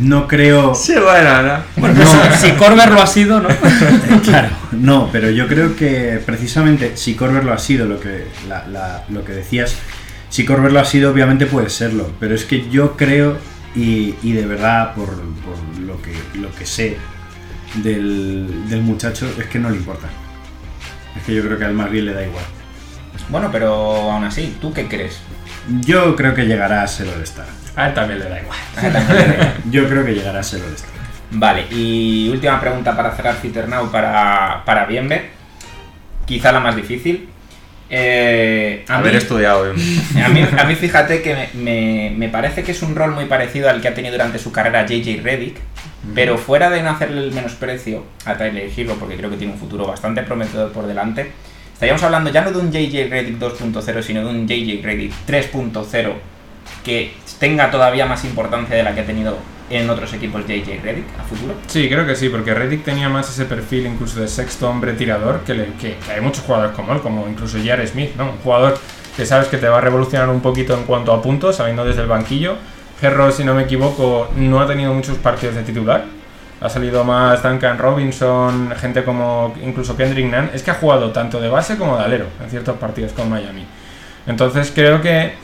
[0.00, 0.74] no creo.
[0.74, 1.54] Sí, bueno, ¿no?
[1.76, 2.00] Bueno,
[2.38, 3.48] si Corber lo ha sido, ¿no?
[4.24, 8.66] Claro, no, pero yo creo que precisamente si Corber lo ha sido, lo que, la-
[8.68, 9.74] la- lo que decías,
[10.28, 13.38] si Corber lo ha sido, obviamente puede serlo, pero es que yo creo,
[13.74, 16.98] y, y de verdad, por, por lo, que, lo que sé
[17.82, 20.08] del, del muchacho, es que no le importa.
[21.16, 22.44] Es que yo creo que al más bien le da igual.
[23.30, 23.72] Bueno, pero
[24.10, 25.18] aún así, ¿tú qué crees?
[25.80, 27.46] Yo creo que llegará a ser All-Star.
[27.76, 28.58] A él también le da igual.
[29.70, 30.90] Yo creo que llegará a ser All-Star.
[31.32, 35.30] Vale, y última pregunta para cerrar Fitter Now para, para Bienve.
[36.26, 37.28] Quizá la más difícil.
[37.92, 39.66] Eh, a, Haber mí, estudiado.
[39.72, 39.74] eh.
[40.24, 43.24] a, mí, a mí fíjate que me, me- me parece que es un rol muy
[43.26, 45.56] parecido al que ha tenido durante su carrera JJ Reddick,
[46.14, 49.58] pero fuera de no hacerle el menosprecio a Tyler Hero, porque creo que tiene un
[49.58, 51.32] futuro bastante prometedor por delante,
[51.80, 56.12] estaríamos hablando ya no de un JJ Reddick 2.0, sino de un JJ Reddick 3.0
[56.84, 59.38] que tenga todavía más importancia de la que ha tenido
[59.70, 61.54] en otros equipos JJ Reddick a futuro.
[61.68, 65.40] Sí, creo que sí, porque Reddick tenía más ese perfil incluso de sexto hombre tirador,
[65.40, 67.86] que, le- que- que hay muchos jugadores como él, como incluso J.R.
[67.86, 68.24] Smith, ¿no?
[68.26, 68.78] Un jugador
[69.16, 72.02] que sabes que te va a revolucionar un poquito en cuanto a puntos, saliendo desde
[72.02, 72.56] el banquillo.
[73.00, 76.04] Herro, si no me equivoco, no ha tenido muchos partidos de titular.
[76.60, 80.50] Ha salido más Duncan Robinson, gente como incluso Kendrick Nunn.
[80.52, 83.64] Es que ha jugado tanto de base como de alero en ciertos partidos con Miami.
[84.26, 85.34] Entonces creo que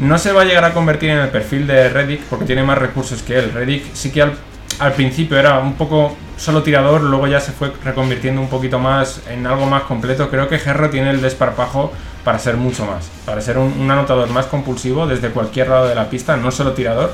[0.00, 2.78] no se va a llegar a convertir en el perfil de Reddick porque tiene más
[2.78, 3.52] recursos que él.
[3.52, 8.40] Reddick sí que al, principio era un poco solo tirador, luego ya se fue reconvirtiendo
[8.40, 10.28] un poquito más en algo más completo.
[10.28, 11.92] Creo que Herro tiene el desparpajo
[12.24, 16.10] para ser mucho más, para ser un anotador más compulsivo desde cualquier lado de la
[16.10, 17.12] pista, no solo tirador.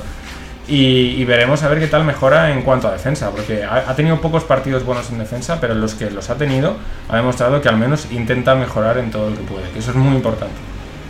[0.67, 3.95] Y, y veremos a ver qué tal mejora en cuanto a defensa, porque ha, ha
[3.95, 6.75] tenido pocos partidos buenos en defensa, pero en los que los ha tenido
[7.07, 9.97] ha demostrado que al menos intenta mejorar en todo lo que puede, que eso es
[9.97, 10.55] muy importante.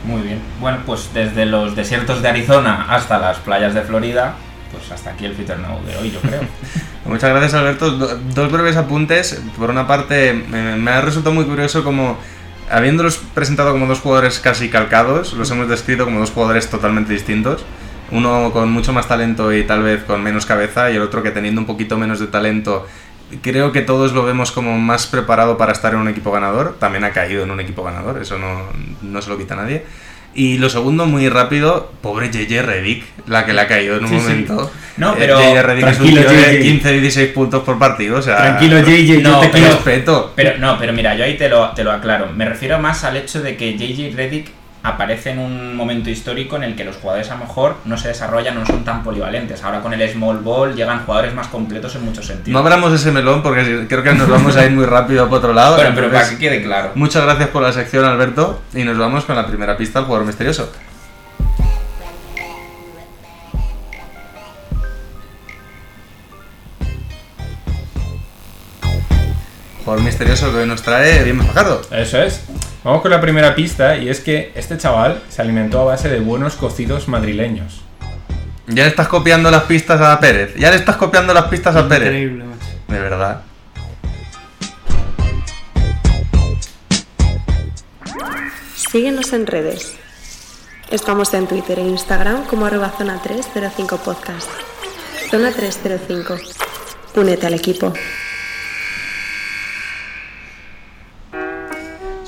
[0.05, 0.39] Muy bien.
[0.59, 4.35] Bueno, pues desde los desiertos de Arizona hasta las playas de Florida,
[4.71, 6.41] pues hasta aquí el Fitter Now de hoy, yo creo.
[7.05, 7.91] Muchas gracias, Alberto.
[7.91, 9.41] Do- dos breves apuntes.
[9.57, 12.17] Por una parte, me, me ha resultado muy curioso como,
[12.69, 17.63] habiéndolos presentado como dos jugadores casi calcados, los hemos descrito como dos jugadores totalmente distintos.
[18.11, 21.31] Uno con mucho más talento y tal vez con menos cabeza, y el otro que
[21.31, 22.85] teniendo un poquito menos de talento,
[23.41, 26.75] creo que todos lo vemos como más preparado para estar en un equipo ganador.
[26.79, 28.61] También ha caído en un equipo ganador, eso no,
[29.01, 29.83] no se lo quita nadie.
[30.37, 34.09] Y lo segundo, muy rápido, pobre JJ Redick, la que le ha caído en un
[34.09, 34.21] Sí, sí.
[34.21, 34.69] momento.
[34.97, 36.61] No, Eh, pero- JJ Redick es un tío de JJ.
[36.61, 38.35] 15, 16 puntos por partido, o sea...
[38.37, 39.67] Tranquilo, JJ, No, yo te pero-.
[39.67, 40.33] Respeto.
[40.35, 42.27] Pero no, pero mira, yo ahí te lo, te lo aclaro.
[42.35, 44.47] Me refiero más al hecho de que JJ Reddick
[44.85, 48.09] aparece en un momento histórico en el que los jugadores a lo mejor no se
[48.09, 49.63] desarrollan, no son tan polivalentes.
[49.63, 52.53] Ahora con el small ball llegan jugadores más completos en muchos sentidos.
[52.53, 55.53] No abramos ese melón porque creo que nos vamos a ir muy rápido por otro
[55.53, 55.75] lado.
[55.75, 56.91] Bueno, pero para que quede claro.
[56.95, 58.61] Muchas gracias por la sección, Alberto.
[58.73, 60.71] Y nos vamos con la primera pista al jugador misterioso.
[69.83, 71.81] Jugador misterioso que hoy nos trae bien Fajardo.
[71.91, 72.41] Eso es.
[72.85, 76.19] Vamos con la primera pista y es que este chaval se alimentó a base de
[76.19, 77.81] buenos cocidos madrileños.
[78.67, 80.53] Ya le estás copiando las pistas a Pérez.
[80.55, 82.09] Ya le estás copiando las pistas a Pérez.
[82.09, 82.67] Increíble, macho.
[82.87, 83.41] De verdad.
[88.75, 89.95] Síguenos en redes.
[90.91, 94.51] Estamos en Twitter e Instagram como arroba zona 305 podcast.
[95.31, 96.37] Zona 305.
[97.15, 97.93] Únete al equipo.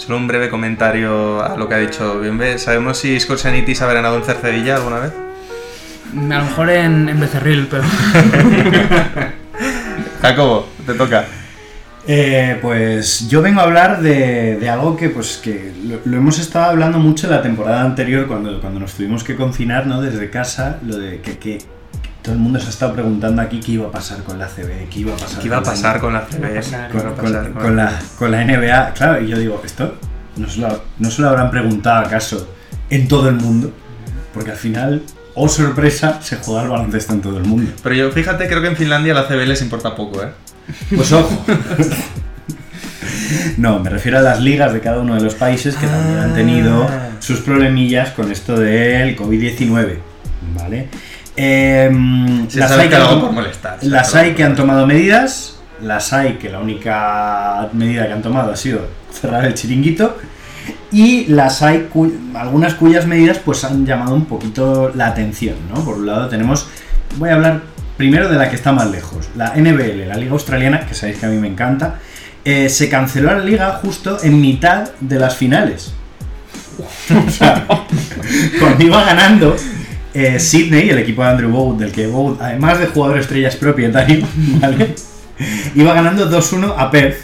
[0.08, 2.58] Solo un breve comentario a lo que ha dicho Bienve.
[2.60, 5.12] ¿Sabemos si Scorsenitis ha ganado en Cercedilla alguna vez?
[5.12, 7.84] A lo mejor en, en Becerril, pero.
[10.22, 11.26] Jacobo, te toca.
[12.08, 16.40] Eh, pues yo vengo a hablar de, de algo que pues que lo, lo hemos
[16.40, 20.02] estado hablando mucho la temporada anterior cuando, cuando nos tuvimos que confinar ¿no?
[20.02, 21.58] desde casa, lo de que, que
[22.28, 24.90] todo el mundo se ha estado preguntando aquí qué iba a pasar con la CB,
[24.90, 27.62] qué iba a pasar, ¿Qué iba a con la- pasar con la CB?
[28.18, 28.94] con, la, NBA.
[28.96, 29.96] Claro, y yo digo, ¿esto
[30.36, 32.54] no se, lo, no se lo habrán preguntado acaso
[32.90, 33.72] en todo el mundo?
[34.34, 35.04] Porque al final,
[35.36, 37.72] oh sorpresa, se juega el baloncesto en todo el mundo.
[37.82, 40.28] Pero yo, fíjate, creo que en Finlandia la CB les importa poco, ¿eh?
[40.94, 41.46] Pues ojo.
[43.58, 46.34] No, me refiero a las ligas de cada uno de los países que también han
[46.34, 46.88] tenido
[47.20, 49.98] sus problemillas con esto del COVID-19.
[50.56, 50.90] ¿Vale?
[51.38, 53.78] Em, Se las sabe hay que han hago tom- por molestar.
[53.84, 58.52] las hay que han tomado medidas, las hay que la única medida que han tomado
[58.52, 60.18] ha sido cerrar el chiringuito
[60.92, 65.84] y las hay cu- algunas cuyas medidas pues han llamado un poquito la atención, ¿no?
[65.86, 66.68] Por un lado tenemos,
[67.18, 67.62] voy a hablar
[67.98, 71.28] primero de la que está más lejos, la NBL, la liga australiana, que sabéis que
[71.28, 72.00] a mí me encanta,
[72.46, 75.94] eh, se canceló la liga justo en mitad de las finales.
[77.28, 77.66] o sea,
[78.80, 79.56] iba ganando
[80.20, 83.56] eh, Sydney, el equipo de Andrew Bogut, del que Bogut, además de jugador estrella, es
[83.56, 84.26] propietario,
[84.62, 84.96] ¿vale?
[85.76, 87.18] iba ganando 2-1 a Perth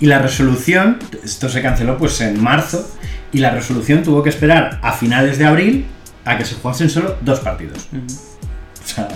[0.00, 2.90] y la resolución, esto se canceló pues en marzo,
[3.32, 5.86] y la resolución tuvo que esperar a finales de abril
[6.24, 7.86] a que se jugasen solo dos partidos.
[7.92, 9.08] O sea,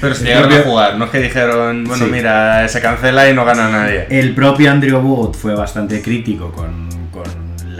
[0.00, 2.10] Pero se llegaron a propio- jugar, no es que dijeron, bueno, Sí.
[2.10, 4.06] mira, se cancela y no gana nadie.
[4.08, 6.88] el propio Andrew Bogut fue bastante crítico con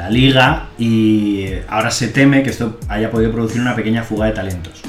[0.07, 4.33] la liga y ahora se teme que esto haya podido producir una pequeña fuga de
[4.33, 4.81] talentos.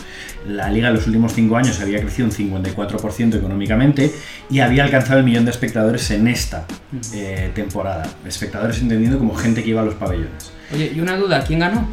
[0.47, 4.13] La liga en los últimos cinco años había crecido un 54% económicamente
[4.49, 6.65] y había alcanzado el millón de espectadores en esta
[7.13, 8.07] eh, temporada.
[8.25, 10.51] Espectadores entendiendo como gente que iba a los pabellones.
[10.73, 11.89] Oye, y una duda, ¿quién ganó?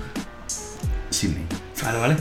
[1.11, 1.45] Sydney.
[1.83, 2.17] Vale, vale.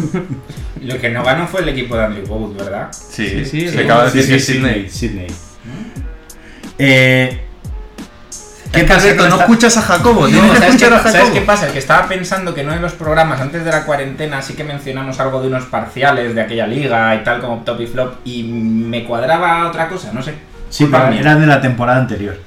[0.82, 2.88] Lo que no ganó fue el equipo de Andrew Bogut, ¿verdad?
[2.92, 3.78] Sí, Sí, sí, se sí.
[3.78, 4.88] acaba de decir que Sí, Sydney.
[4.90, 5.26] Sydney.
[6.78, 7.47] Eh, ¿Qué
[8.72, 11.40] ¿Qué pasa No esta- escuchas a Jacobo, No, tienes que ¿sabes, qué, a ¿sabes qué
[11.40, 11.72] pasa?
[11.72, 15.18] Que estaba pensando que no en los programas antes de la cuarentena sí que mencionamos
[15.20, 19.04] algo de unos parciales de aquella liga y tal como top y flop y me
[19.04, 20.34] cuadraba otra cosa, no sé.
[20.70, 21.20] Sí, Culpa pero mía.
[21.20, 22.38] era de la temporada anterior,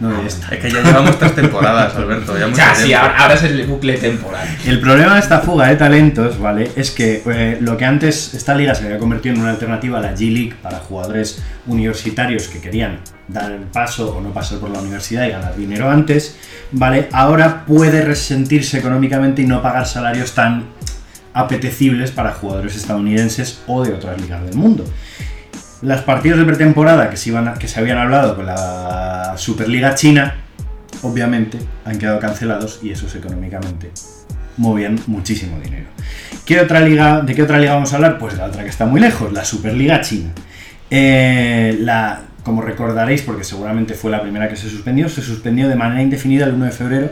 [0.00, 0.52] no de esta.
[0.52, 2.34] Es que ya llevamos tres temporadas, Alberto.
[2.56, 4.48] Ya, sí, ahora, ahora es el bucle temporal.
[4.66, 6.72] El problema de esta fuga de talentos, ¿vale?
[6.74, 10.02] Es que eh, lo que antes esta liga se había convertido en una alternativa a
[10.02, 14.80] la G-League para jugadores universitarios que querían dar el paso o no pasar por la
[14.80, 16.36] universidad y ganar dinero antes,
[16.72, 17.08] ¿vale?
[17.12, 20.66] Ahora puede resentirse económicamente y no pagar salarios tan
[21.34, 24.84] apetecibles para jugadores estadounidenses o de otras ligas del mundo.
[25.82, 30.34] Los partidos de pretemporada que se, iban que se habían hablado con la Superliga China,
[31.02, 33.92] obviamente, han quedado cancelados y esos económicamente
[34.56, 35.86] movían muchísimo dinero.
[36.44, 38.18] ¿Qué otra liga, ¿De qué otra liga vamos a hablar?
[38.18, 40.30] Pues la otra que está muy lejos, la Superliga China.
[40.90, 45.76] Eh, la, como recordaréis, porque seguramente fue la primera que se suspendió, se suspendió de
[45.76, 47.10] manera indefinida el 1 de febrero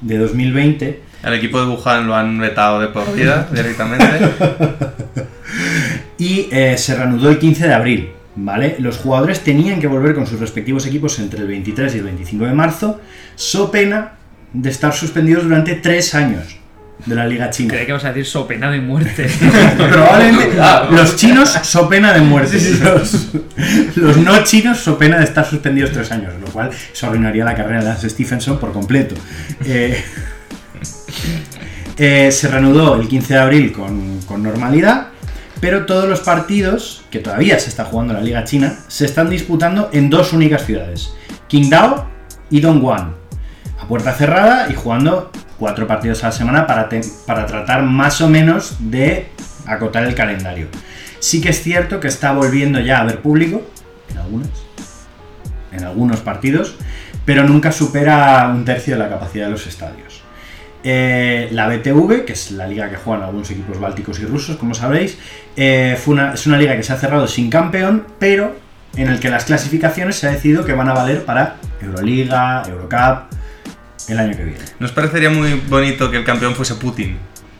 [0.00, 4.06] de 2020 El equipo de Wuhan lo han vetado de por vida directamente.
[6.18, 8.10] y eh, se reanudó el 15 de abril.
[8.38, 8.76] ¿Vale?
[8.80, 12.44] Los jugadores tenían que volver con sus respectivos equipos entre el 23 y el 25
[12.44, 13.00] de marzo,
[13.34, 14.12] so pena
[14.52, 16.58] de estar suspendidos durante tres años
[17.04, 17.74] de la Liga China.
[17.74, 19.28] Creí que vas a decir so pena de muerte.
[19.76, 20.56] Probablemente
[20.90, 22.58] los chinos so pena de muerte.
[22.82, 23.28] Los,
[23.96, 27.54] los no chinos so pena de estar suspendidos tres años, lo cual eso arruinaría la
[27.54, 29.14] carrera de Lance Stephenson por completo.
[29.64, 30.02] Eh,
[31.98, 35.08] eh, se reanudó el 15 de abril con, con normalidad,
[35.60, 39.30] pero todos los partidos, que todavía se está jugando en la Liga China, se están
[39.30, 41.12] disputando en dos únicas ciudades,
[41.48, 42.08] Qingdao
[42.50, 43.14] y Dongguan,
[43.80, 46.88] a puerta cerrada y jugando cuatro partidos a la semana para,
[47.26, 49.28] para tratar más o menos de
[49.66, 50.68] acotar el calendario.
[51.18, 53.62] Sí que es cierto que está volviendo ya a haber público,
[54.10, 54.48] en algunas,
[55.72, 56.76] en algunos partidos,
[57.24, 60.22] pero nunca supera un tercio de la capacidad de los estadios.
[60.84, 64.72] Eh, la BTV, que es la liga que juegan algunos equipos bálticos y rusos, como
[64.74, 65.18] sabréis,
[65.56, 68.54] eh, fue una- es una liga que se ha cerrado sin campeón, pero
[68.94, 73.32] en el que las clasificaciones se ha decidido que van a valer para Euroliga, Eurocup,
[74.08, 74.58] el año que viene.
[74.78, 77.16] ¿Nos parecería muy bonito que el campeón fuese Putin?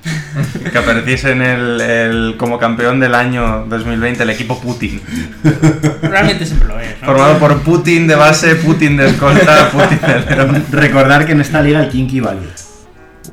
[0.73, 5.01] que apareciese en el, el- como campeón del año 2020 el equipo Putin.
[6.03, 7.01] Realmente siempre lo es.
[7.01, 7.07] ¿no?
[7.07, 10.63] Formado por Putin de base, Putin de escolta, Putin de.
[10.71, 12.47] Recordar que en esta liga el Kinky Value.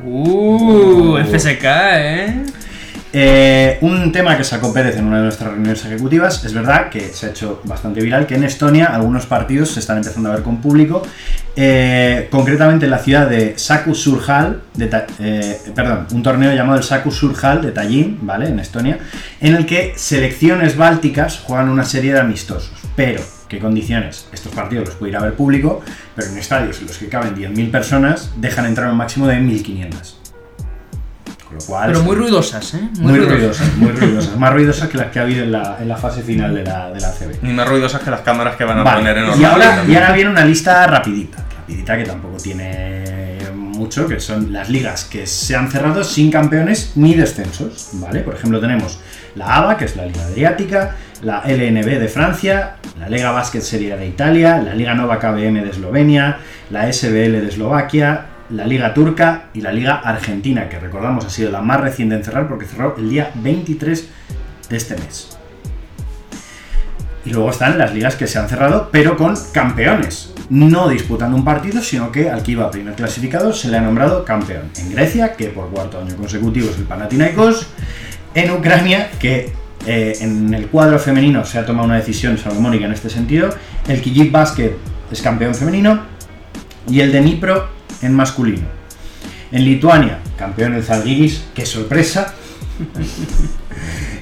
[0.04, 2.43] Uh, FSK, ¿eh?
[3.15, 7.13] Eh, un tema que sacó Pérez en una de nuestras reuniones ejecutivas, es verdad que
[7.13, 10.41] se ha hecho bastante viral, que en Estonia algunos partidos se están empezando a ver
[10.43, 11.04] con público,
[11.56, 16.80] eh, concretamente en la ciudad de Saku Surhal, de Ta- eh, perdón, un torneo llamado
[16.80, 18.47] el Saku Surhal de Tallinn, ¿vale?
[18.47, 18.97] En Estonia,
[19.39, 24.28] en el que selecciones bálticas juegan una serie de amistosos, pero ¿qué condiciones?
[24.34, 25.82] Estos partidos los puede ir a ver público,
[26.15, 30.15] pero en estadios en los que caben 10.000 personas dejan entrar un máximo de 1.500.
[31.54, 32.89] Con lo cual, Pero muy ruidosas, ¿eh?
[33.00, 34.38] muy ruidosas, muy ruidosas.
[34.38, 36.89] Más ruidosas que las que ha habido en la, en la fase final de la,
[36.89, 37.44] de la CB.
[37.44, 39.84] Ni más ruidosas que las cámaras que van a Vale, poner en y Orlando ahora,
[39.88, 41.46] y ahora viene una lista rapidita.
[41.60, 46.94] Rapidita que tampoco tiene mucho, que son las ligas que se han cerrado sin campeones
[46.96, 47.89] ni descensos.
[47.94, 48.22] ¿Vale?
[48.22, 49.00] Por ejemplo, tenemos
[49.36, 53.94] la ABA, que es la Liga Adriática, la LNB de Francia, la Liga Basket Serie
[53.94, 56.38] A de Italia, la Liga Nova KBM de Eslovenia,
[56.70, 61.52] la SBL de Eslovaquia, la Liga Turca y la Liga Argentina, que recordamos ha sido
[61.52, 64.10] la más reciente en cerrar porque cerró el día 23
[64.70, 65.38] de este mes.
[67.26, 70.34] Y luego están las ligas que se han cerrado, pero con campeones.
[70.50, 74.26] No disputando un partido, sino que al que iba primer clasificado se le ha nombrado
[74.26, 74.63] campeón.
[74.78, 77.68] En Grecia, que por cuarto año consecutivo es el Panathinaikos.
[78.36, 79.54] En Ucrania, que
[79.88, 83.50] eh, en el cuadro femenino se ha tomado una decisión salomónica en este sentido.
[83.88, 84.74] El Kijik Basket
[85.10, 86.02] es campeón femenino.
[86.89, 87.70] Y el de Dnipro
[88.04, 88.68] en masculino.
[89.52, 92.34] En Lituania, campeón el Zalgiris, qué sorpresa.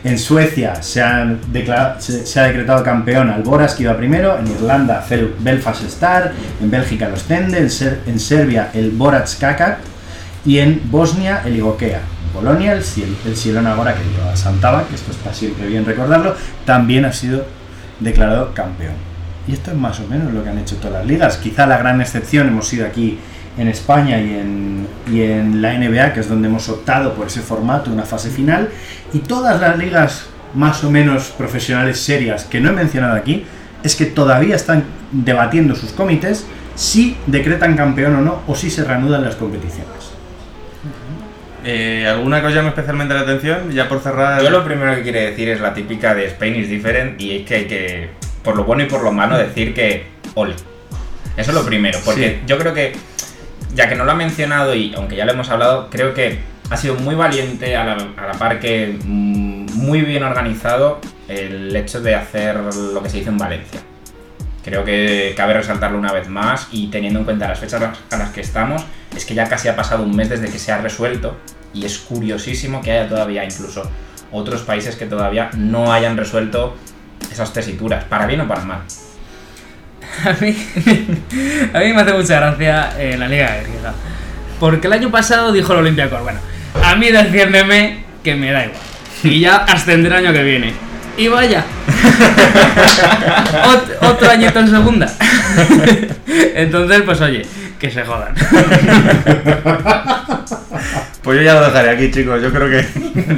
[0.04, 1.40] En Suecia se, han
[2.00, 4.38] se- se ha decretado campeón Alboras, que iba primero.
[4.40, 6.34] En Irlanda, Fel- Belfast Star.
[6.62, 7.60] En Bélgica, el Ostende.
[7.60, 9.78] En, Ser- en Serbia, el Borac Kakak.
[10.46, 12.00] Y en Bosnia, el Igokea.
[12.34, 17.06] Polonia, el, Ciel- el Agora, que lleva Santaba, que esto está siempre bien recordarlo, también
[17.06, 17.46] ha sido
[18.00, 18.94] declarado campeón.
[19.48, 21.38] Y esto es más o menos lo que han hecho todas las ligas.
[21.38, 23.20] Quizá la gran excepción hemos sido aquí
[23.62, 27.42] en España y en, y en la NBA, que es donde hemos optado por ese
[27.42, 28.70] formato, una fase final.
[29.14, 33.46] Y todas las ligas más o menos profesionales serias que no he mencionado aquí,
[33.84, 36.46] es que todavía están debatiendo sus comités
[36.76, 40.12] si decretan campeón o no, o si se reanudan las competiciones.
[41.64, 43.72] Eh, ¿Alguna que os llame especialmente la atención?
[43.72, 44.42] Ya por cerrar.
[44.42, 47.46] Yo lo primero que quiero decir es la típica de Spain is different y es
[47.46, 48.10] que hay que,
[48.44, 50.54] por lo bueno y por lo malo, decir que ole.
[51.38, 52.44] Eso es lo primero, porque Sí.
[52.48, 52.94] yo creo que,
[53.74, 56.78] ya que no lo ha mencionado y aunque ya lo hemos hablado, creo que ha
[56.78, 62.02] sido muy valiente a la, a la par que mm, muy bien organizado el hecho
[62.02, 63.82] de hacer lo que se hizo en Valencia.
[64.64, 67.82] Creo que cabe resaltarlo una vez más y teniendo en cuenta las fechas
[68.12, 70.72] a las que estamos, es que ya casi ha pasado un mes desde que se
[70.72, 71.36] ha resuelto
[71.74, 73.90] y es curiosísimo que haya todavía incluso
[74.32, 76.76] otros países que todavía no hayan resuelto
[77.32, 78.82] esas tesituras, para bien o para mal.
[80.26, 80.56] A mí,
[81.74, 83.94] a mí me hace mucha gracia eh, la Liga Griega.
[84.60, 86.40] Porque el año pasado dijo el Olympiacos, bueno,
[86.84, 88.80] a mí defiéndeme que me da igual.
[89.24, 90.74] Y ya ascenderé el año que viene.
[91.18, 91.64] Y vaya.
[93.66, 95.08] Ot- otro añito en segunda.
[96.56, 97.46] Entonces, pues oye,
[97.80, 98.34] que se jodan.
[101.24, 102.42] Pues yo ya lo dejaré aquí, chicos.
[102.42, 102.86] Yo creo que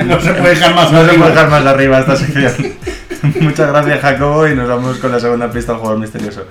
[0.06, 1.18] No se puede dejar más no se arriba.
[1.26, 2.54] puede dejar más arriba esta sección.
[3.40, 6.46] Muchas gracias, Jacobo, y nos vamos con la segunda pista al jugador misterioso.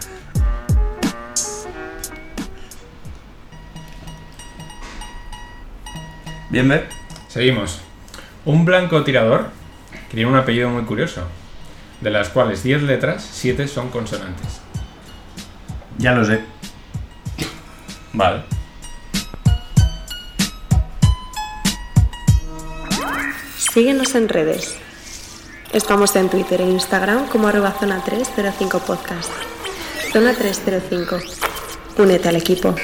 [6.48, 6.86] Bien, ¿ve?
[7.28, 7.82] Seguimos.
[8.46, 9.50] Un blanco tirador
[10.08, 11.22] que tiene un apellido muy curioso,
[12.00, 14.62] de las cuales 10 letras, 7 son consonantes.
[15.98, 16.40] Ya lo sé.
[18.14, 18.44] Vale.
[23.58, 24.81] Síguenos en redes.
[25.72, 29.30] Estamos en Twitter e Instagram como arroba zona 305 podcast.
[30.12, 31.18] Zona 305.
[31.96, 32.74] Únete al equipo.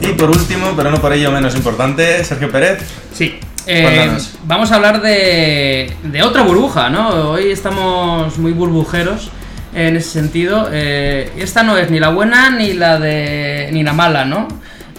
[0.00, 2.78] Y por último, pero no por ello menos importante, Sergio Pérez.
[3.12, 3.40] Sí.
[3.66, 7.32] eh, vamos a hablar de, de otra burbuja, ¿no?
[7.32, 9.30] Hoy estamos muy burbujeros
[9.74, 10.68] en ese sentido.
[10.72, 14.46] Eh, esta no es ni la buena ni la de ni la mala, ¿no?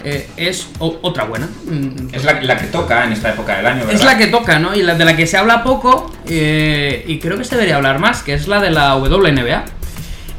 [0.04, 1.46] Eh, es otra buena.
[1.66, 3.94] Mm, Es la, la que toca en esta época del año, ¿verdad?
[3.94, 4.74] Es la que toca, ¿no?
[4.74, 7.98] Y la de la que se habla poco, eh, y creo que se debería hablar
[7.98, 9.64] más, que es la de la WNBA.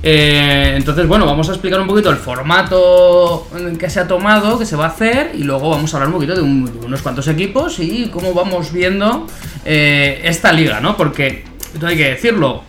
[0.04, 3.48] Eh, entonces, bueno, vamos a explicar un poquito el formato
[3.80, 6.16] que se ha tomado, que se va a hacer, y luego vamos a hablar un
[6.16, 9.28] poquito de, un- de unos cuantos equipos y cómo vamos viendo
[9.64, 10.98] esta liga, ¿no?
[10.98, 11.44] Porque,
[11.86, 12.64] hay que decirlo,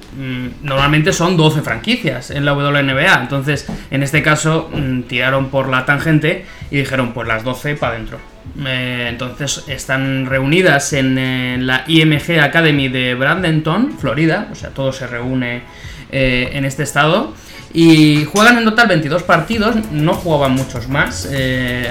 [0.62, 5.84] normalmente son 12 franquicias en la WNBA, entonces, en este caso, mm, tiraron por la
[5.84, 8.32] tangente y dijeron, pues las 12 para adentro.
[8.66, 14.92] Eh, entonces están reunidas en, eh, la IMG Academy de Bradenton, Florida, o sea, todo
[14.92, 15.62] se reúne
[16.10, 17.34] eh, en este estado.
[17.74, 21.26] Y juegan en total 22 partidos, no jugaban muchos más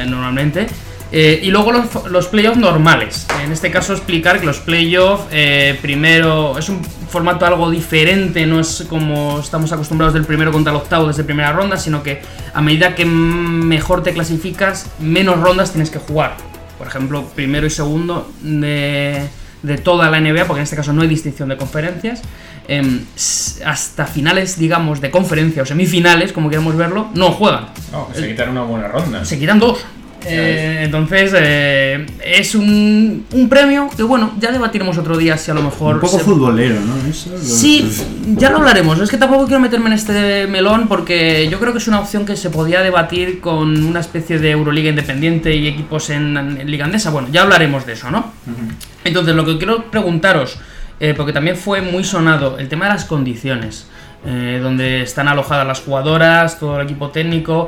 [0.07, 0.67] normalmente.
[1.11, 3.25] Y luego los, playoffs normales.
[3.43, 5.25] En este caso explicar que los playoffs
[5.81, 10.77] primero es un formato algo diferente, no es como estamos acostumbrados del primero contra el
[10.77, 12.21] octavo desde primera ronda, sino que
[12.53, 16.37] a medida que mejor te clasificas, menos rondas tienes que jugar.
[16.77, 19.27] Por ejemplo, primero y segundo de,
[19.61, 22.21] de toda la NBA, porque en este caso no hay distinción de conferencias,
[22.67, 23.03] em,
[23.65, 27.67] hasta finales, digamos, de conferencia o semifinales, como queramos verlo, no juegan.
[27.91, 29.25] No, se quitan una buena ronda.
[29.25, 29.85] Se quitan dos.
[30.25, 35.53] Eh, entonces, eh, es un, un premio que, bueno, ya debatiremos otro día si a
[35.53, 35.95] lo mejor.
[35.95, 37.09] Un poco se- futbolero, ¿no?
[37.09, 37.89] Eso, lo- Sí,
[38.37, 38.99] ya lo hablaremos.
[38.99, 42.25] Es que tampoco quiero meterme en este melón porque yo creo que es una opción
[42.25, 46.85] que se podía debatir con una especie de Euroliga independiente y equipos en, en Liga
[46.85, 47.09] Andesa.
[47.09, 48.31] Bueno, ya hablaremos de eso, ¿no?
[49.03, 50.59] Entonces, lo que quiero preguntaros,
[50.99, 53.87] eh, porque también fue muy sonado, el tema de las condiciones,
[54.25, 57.67] eh, donde están alojadas las jugadoras, todo el equipo técnico.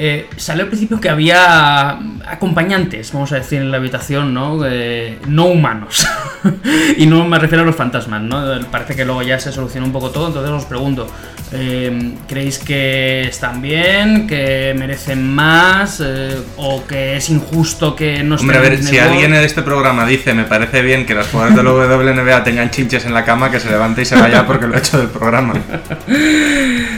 [0.00, 4.64] Eh, salió al principio que había acompañantes, vamos a decir, en la habitación, ¿no?
[4.64, 6.06] Eh, no humanos.
[6.96, 8.44] y no me refiero a los fantasmas, ¿no?
[8.70, 11.08] Parece que luego ya se solucionó un poco todo, entonces os pregunto,
[11.52, 18.34] eh, ¿creéis que están bien, que merecen más, eh, o que es injusto que no
[18.34, 21.14] estén Hombre, a ver, en si alguien de este programa dice me parece bien que
[21.14, 24.16] las jugadoras de la WNBA tengan chinches en la cama, que se levante y se
[24.16, 25.54] vaya porque lo he hecho del programa.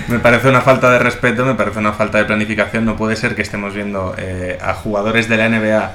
[0.08, 2.84] Me parece una falta de respeto, me parece una falta de planificación.
[2.84, 5.92] No puede ser que estemos viendo eh, a jugadores de la NBA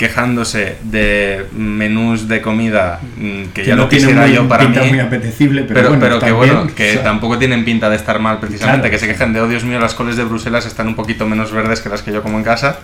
[0.00, 4.80] quejándose de menús de comida mm, que, que ya no lo quisiera yo para pinta
[4.80, 4.88] mí.
[4.88, 7.96] muy apetecible, pero, Pero, bueno, pero que bueno, que o sea, tampoco tienen pinta de
[7.96, 8.92] estar mal precisamente, Claro.
[8.92, 11.52] que se quejen de, oh Dios mío, las coles de Bruselas están un poquito menos
[11.52, 12.78] verdes que las que yo como en casa.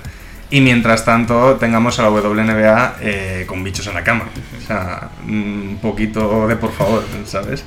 [0.51, 4.25] Y mientras tanto tengamos a la WNBA eh, con bichos en la cama.
[4.62, 7.64] O sea, un poquito de por favor, ¿sabes?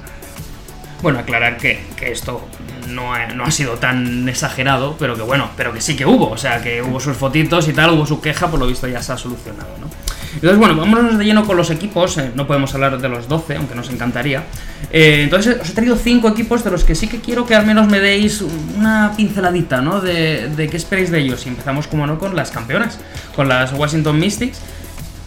[1.02, 2.47] Bueno, aclarar que, que esto
[2.90, 6.62] no ha, sido tan exagerado, pero que bueno, pero que sí que hubo, o sea,
[6.62, 9.18] que hubo sus fotitos y tal, hubo su queja, por lo visto ya se ha
[9.18, 9.88] solucionado, ¿no?
[10.36, 13.56] Entonces, bueno, vámonos de lleno con los equipos, eh, no podemos hablar de los 12,
[13.56, 14.44] aunque nos encantaría.
[14.92, 17.66] Eh, entonces, os he traído 5 equipos de los que sí que quiero que al
[17.66, 18.42] menos me deis
[18.78, 20.02] una pinceladita, ¿no?
[20.02, 21.46] De, de qué esperáis de ellos.
[21.46, 23.00] Y empezamos, como no, con las campeonas,
[23.36, 24.62] con las Washington Mystics,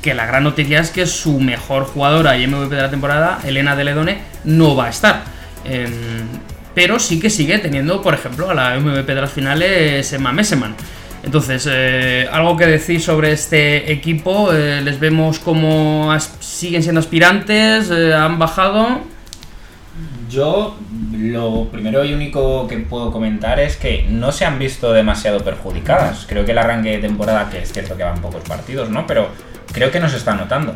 [0.02, 3.76] que la gran noticia es que su mejor jugadora y MVP de la temporada, Elena
[3.76, 5.24] Deledone, no va a estar.
[5.64, 5.92] Em,
[6.74, 10.74] pero sí que sigue teniendo, por ejemplo, a la MVP de las finales, Emma Messeman.
[11.22, 17.90] Entonces, eh, algo que decir sobre este equipo, eh, les vemos como siguen siendo aspirantes,
[17.90, 19.00] eh, han bajado.
[20.28, 20.76] Yo
[21.12, 26.26] lo primero y único que puedo comentar es que no se han visto demasiado perjudicadas.
[26.28, 29.06] Creo que el arranque de temporada, que es cierto que van pocos partidos, ¿no?
[29.06, 29.28] Pero
[29.72, 30.74] creo que no se está notando.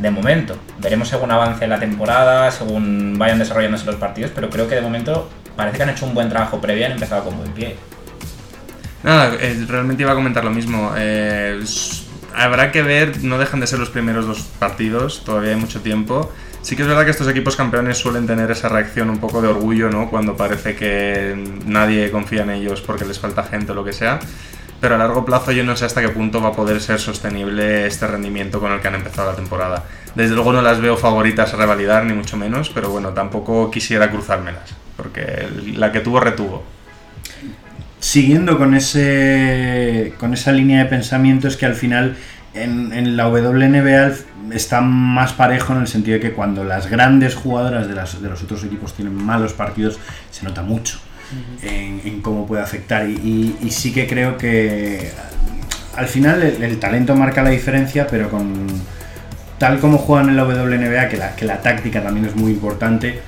[0.00, 0.56] De momento.
[0.78, 5.28] Veremos según avance la temporada, según vayan desarrollándose los partidos, pero creo que de momento
[5.56, 7.76] parece que han hecho un buen trabajo previo y han empezado con buen pie.
[9.02, 10.92] Nada, eh, realmente iba a comentar lo mismo.
[10.96, 11.62] Eh,
[12.34, 16.32] habrá que ver, no dejan de ser los primeros dos partidos, todavía hay mucho tiempo.
[16.62, 19.48] Sí que es verdad que estos equipos campeones suelen tener esa reacción un poco de
[19.48, 20.10] orgullo, ¿no?
[20.10, 24.20] Cuando parece que nadie confía en ellos porque les falta gente o lo que sea.
[24.80, 27.86] Pero a largo plazo yo no sé hasta qué punto va a poder ser sostenible
[27.86, 29.84] este rendimiento con el que han empezado la temporada.
[30.14, 34.10] Desde luego no las veo favoritas a revalidar, ni mucho menos, pero bueno, tampoco quisiera
[34.10, 36.64] cruzármelas, porque la que tuvo retuvo.
[38.00, 42.16] siguiendo con ese con esa línea de pensamiento es que al final
[42.54, 44.12] en, la WNBA
[44.52, 48.28] está más parejo en el sentido de que cuando las grandes jugadoras de, las, de
[48.28, 49.98] los otros equipos tienen malos partidos
[50.30, 50.98] se nota mucho
[51.62, 53.08] en, cómo puede afectar.
[53.08, 55.10] Y, y- y sí que creo que
[55.96, 58.66] al final el, talento marca la diferencia pero con
[59.58, 63.20] tal como juegan en la WNBA que la, que la táctica también es muy importante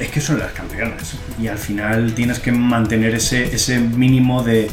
[0.00, 1.14] es que son las campeonas.
[1.40, 4.70] Y al final tienes que mantener ese, ese mínimo de,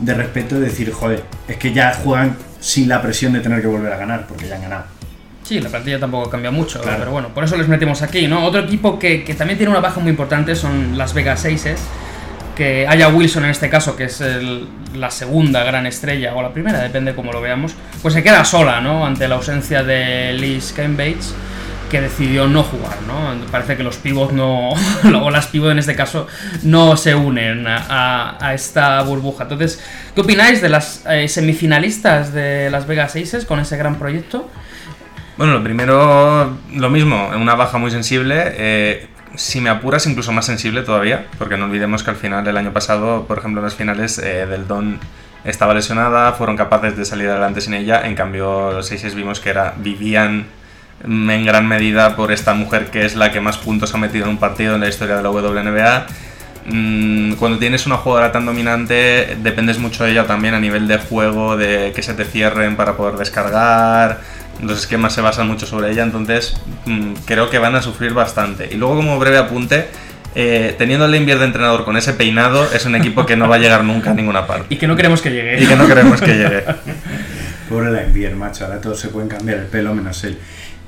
[0.00, 3.66] de respeto de decir, joder, es que ya juegan sin la presión de tener que
[3.66, 4.84] volver a ganar porque ya han ganado.
[5.50, 6.98] Sí, la plantilla tampoco cambia mucho, Claro.
[7.00, 8.44] pero bueno, por eso les metemos aquí, ¿no?
[8.44, 11.80] Otro equipo que, que también tiene una baja muy importante son las Vegas Aces,
[12.54, 16.52] que haya Wilson en este caso, que es el- la segunda gran estrella, o la
[16.52, 19.04] primera, depende cómo lo veamos, pues se queda sola, ¿no?
[19.04, 21.34] Ante la ausencia de Liz Bates
[21.90, 23.44] que decidió no jugar, ¿no?
[23.50, 24.68] Parece que los pivots no,
[25.20, 26.28] o las pivots en este caso,
[26.62, 29.42] no se unen a, a- a esta burbuja.
[29.42, 29.82] Entonces,
[30.14, 34.48] ¿qué opináis de las eh, semifinalistas de Las Vegas Aces con ese gran proyecto?
[35.40, 38.42] Bueno, lo primero, lo mismo, una baja muy sensible.
[38.58, 42.58] eh, si me apuras, incluso más sensible todavía, porque no olvidemos que al final, el
[42.58, 45.00] año pasado, por ejemplo, en las finales eh, del Don
[45.44, 48.02] estaba lesionada, fueron capaces de salir adelante sin ella.
[48.06, 50.44] En cambio, los Seixes vimos que era, vivían
[51.02, 54.32] en gran medida por esta mujer que es la que más puntos ha metido en
[54.32, 56.06] un partido en la historia de la WNBA.
[56.66, 60.98] Mm, Cuando tienes una jugadora tan dominante, dependes mucho de ella también a nivel de
[60.98, 64.20] juego, de que se te cierren para poder descargar.
[64.62, 66.54] Los esquemas se basan mucho sobre ella, entonces
[66.86, 68.68] mm, creo que van a sufrir bastante.
[68.70, 69.86] Y luego, como breve apunte,
[70.34, 73.56] eh, teniendo el Limbier de entrenador con ese peinado, es un equipo que no va
[73.56, 74.66] a llegar nunca a ninguna parte.
[74.74, 75.62] Y que no queremos que llegue.
[75.62, 76.64] Y que no queremos que llegue.
[77.68, 78.64] Pobre la envier, macho.
[78.64, 80.38] Ahora todos se pueden cambiar el pelo menos él.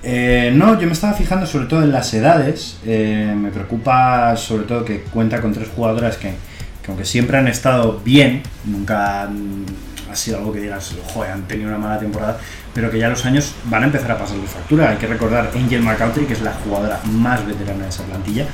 [0.03, 2.79] Eh, no, yo me estaba fijando sobre todo en las edades.
[2.85, 7.47] Eh, me preocupa sobre todo que cuenta con tres jugadoras que, que aunque siempre han
[7.49, 9.64] estado bien, nunca han-
[10.11, 12.37] ha sido algo que digas, joder, han tenido una mala temporada,
[12.75, 14.91] pero que ya los años van a empezar a pasar de factura.
[14.91, 18.47] Hay que recordar Angel McCautry, que es la jugadora más veterana de esa plantilla,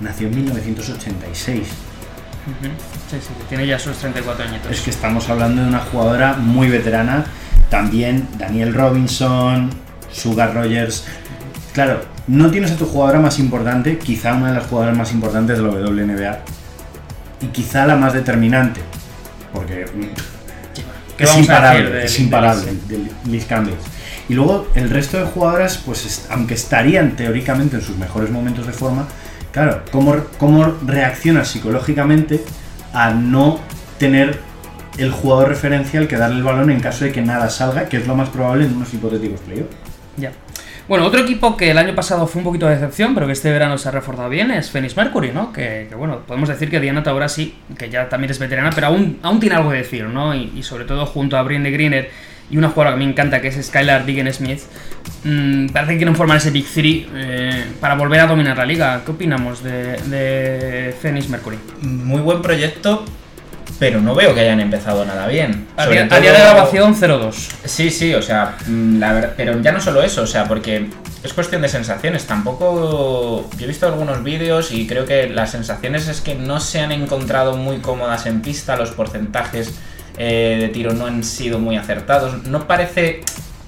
[0.00, 1.58] nació en 1986.
[1.58, 2.70] Ujú.
[3.10, 4.70] Sí, sí, tiene ya sus 34 añitos.
[4.70, 7.24] Es que estamos hablando de una jugadora muy veterana.
[7.68, 9.70] También Daniel Robinson,
[10.10, 11.04] Sugar Rogers.
[11.74, 15.58] Claro, no tienes a tu jugadora más importante, quizá una de las jugadoras más importantes
[15.58, 16.38] de la WNBA.
[17.42, 18.80] Y quizá la más determinante.
[19.52, 19.86] Porque
[21.18, 22.98] ¿Qué es vamos a imparable, decir de es imparable Campbell?
[23.24, 23.74] de Liz Campbell.
[24.30, 28.66] Y luego el resto de jugadoras, pues es- aunque estarían teóricamente en sus mejores momentos
[28.66, 29.06] de forma,
[29.52, 32.42] claro, ¿cómo, cómo reaccionas psicológicamente
[32.94, 33.58] a no
[33.98, 34.38] tener
[34.96, 38.06] el jugador referencial que darle el balón en caso de que nada salga, que es
[38.06, 39.74] lo más probable en unos hipotéticos playoffs?
[40.16, 40.32] Ya.
[40.88, 43.52] Bueno, otro equipo que el año pasado fue un poquito de decepción, pero que este
[43.52, 45.52] verano se ha reforzado bien, es Phoenix Mercury, ¿no?
[45.52, 49.18] Que, bueno, podemos decir que Diana Taura sí, que ya también es veterana, pero aún,
[49.22, 50.34] aún tiene algo que decir, ¿no?
[50.34, 52.10] Y, sobre todo junto a Brinley Greener
[52.50, 54.60] y una jugadora que me encanta, que es Skylar Diggin Smith,
[55.24, 59.02] mm, parece que quieren formar ese Big Three eh, para volver a dominar la liga.
[59.04, 61.58] ¿Qué opinamos de, de Phoenix Mercury?
[61.82, 63.04] Muy buen proyecto,
[63.78, 65.66] pero no veo que hayan empezado nada bien.
[65.76, 67.34] A día, todo- de grabación 0-2.
[67.64, 70.88] Sí, sí, o sea, mm, la verdad, pero ya no solo eso, o sea, porque
[71.22, 72.26] es cuestión de sensaciones.
[72.26, 73.48] Tampoco.
[73.56, 76.92] Yo he visto algunos vídeos y creo que las sensaciones es que no se han
[76.92, 79.74] encontrado muy cómodas en pista, los porcentajes
[80.20, 82.44] eh, de tiro no han sido muy acertados.
[82.44, 83.20] No parece.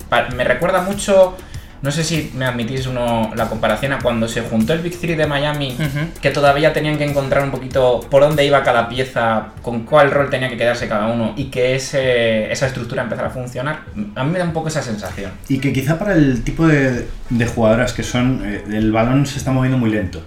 [0.08, 1.36] pa- Me recuerda mucho.
[1.82, 5.14] No sé si me admitís uno, la comparación a cuando se juntó el Big Three
[5.16, 5.76] de Miami,
[6.20, 10.28] que todavía tenían que encontrar un poquito por dónde iba cada pieza, con cuál rol
[10.28, 13.80] tenía que quedarse cada uno y que ese, esa estructura empezara a funcionar.
[14.14, 15.30] A mí me da un poco esa sensación.
[15.48, 19.38] Y que quizá para el tipo de, de jugadoras que son, eh, el balón se
[19.38, 20.22] está moviendo muy lento.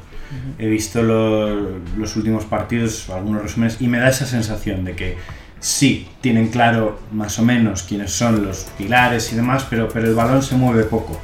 [0.57, 5.17] He visto lo- los últimos partidos, algunos resúmenes, y me da esa sensación de que
[5.59, 10.15] sí, tienen claro más o menos quiénes son los pilares y demás, pero, pero el
[10.15, 11.21] balón se mueve poco.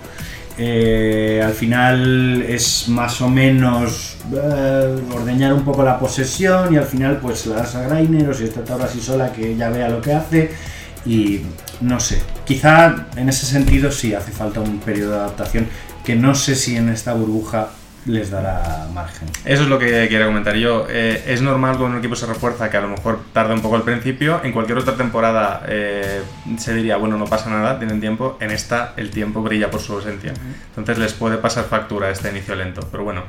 [0.62, 6.84] Eh, al final es más o menos eh, ordeñar un poco la posesión y al
[6.84, 9.88] final pues la das a Grainer o si está ahora así sola que ya vea
[9.88, 10.52] lo que hace.
[11.06, 11.44] Y
[11.80, 15.68] no sé, quizá en ese sentido sí hace falta un periodo de adaptación
[16.04, 17.70] que no sé si en esta burbuja
[18.06, 19.28] les dará margen.
[19.46, 20.88] Eso es lo que quería comentar yo.
[20.90, 23.76] Eh, es normal cuando un equipo se refuerza que a lo mejor tarda un poco
[23.76, 24.42] al principio.
[24.44, 26.22] En cualquier otra temporada eh,
[26.58, 28.38] se diría, bueno, no pasa nada, tienen tiempo.
[28.40, 30.34] En esta el tiempo brilla por su ausencia.
[30.70, 32.88] Entonces les puede pasar factura este inicio lento.
[32.92, 33.24] Pero bueno,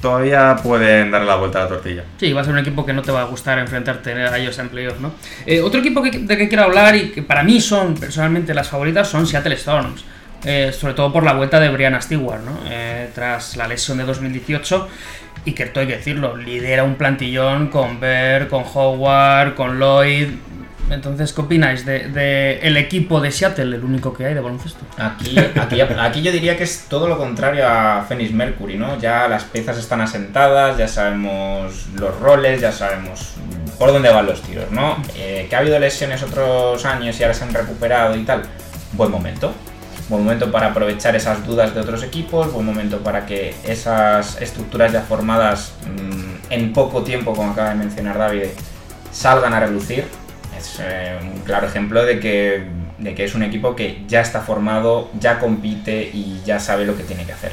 [0.00, 2.04] todavía pueden darle la vuelta a la tortilla.
[2.18, 4.58] Sí, va a ser un equipo que no te va a gustar enfrentarte a ellos
[4.58, 5.12] en playoff, ¿no?
[5.46, 8.68] Eh, otro equipo que, de que quiero hablar y que para mí son personalmente las
[8.68, 10.04] favoritas son Seattle Storms.
[10.44, 12.58] Eh, sobre todo por la vuelta de Brianna Stewart, ¿no?
[12.68, 14.88] Eh, tras la lesión de 2018
[15.44, 20.28] y que hay que decirlo, lidera un plantillón con Bear, con Howard, con Lloyd.
[20.90, 24.84] Entonces, ¿qué opináis de el equipo de Seattle, el único que hay de baloncesto?
[24.98, 28.98] Aquí, aquí, aquí yo diría que es todo lo contrario a Phoenix Mercury, ¿no?
[28.98, 33.34] Ya las piezas están asentadas, ya sabemos los roles, ya sabemos
[33.78, 35.02] por dónde van los tiros, ¿no?
[35.16, 38.42] Eh, que ha habido lesiones otros años y ahora se han recuperado y tal.
[38.92, 39.54] Buen momento.
[40.08, 44.92] Buen momento para aprovechar esas dudas de otros equipos, buen momento para que esas estructuras
[44.92, 48.48] ya formadas mm, en poco tiempo, como acaba de mencionar David,
[49.12, 50.04] salgan a relucir.
[50.58, 52.66] Es eh, un claro ejemplo de que
[52.98, 56.96] de que es un equipo que ya está formado, ya compite y ya sabe lo
[56.96, 57.52] que tiene que hacer.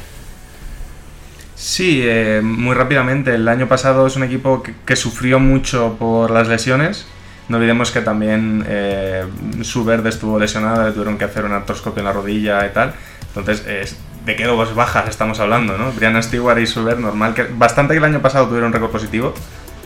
[1.56, 3.36] Sí, eh, muy rápidamente.
[3.36, 7.06] El año pasado es un equipo que, que sufrió mucho por las lesiones.
[7.50, 9.26] No olvidemos que también eh,
[9.64, 12.94] su estuvo lesionada, le tuvieron que hacer un artroscopio en la rodilla y tal.
[13.36, 15.78] Entonces, es- ¿de qué dos bajas estamos hablando?
[15.78, 15.92] ¿no?
[15.92, 17.44] Brianna Stewart y Subert, normal que.
[17.44, 19.34] Bastante que el año pasado tuvieron récord positivo,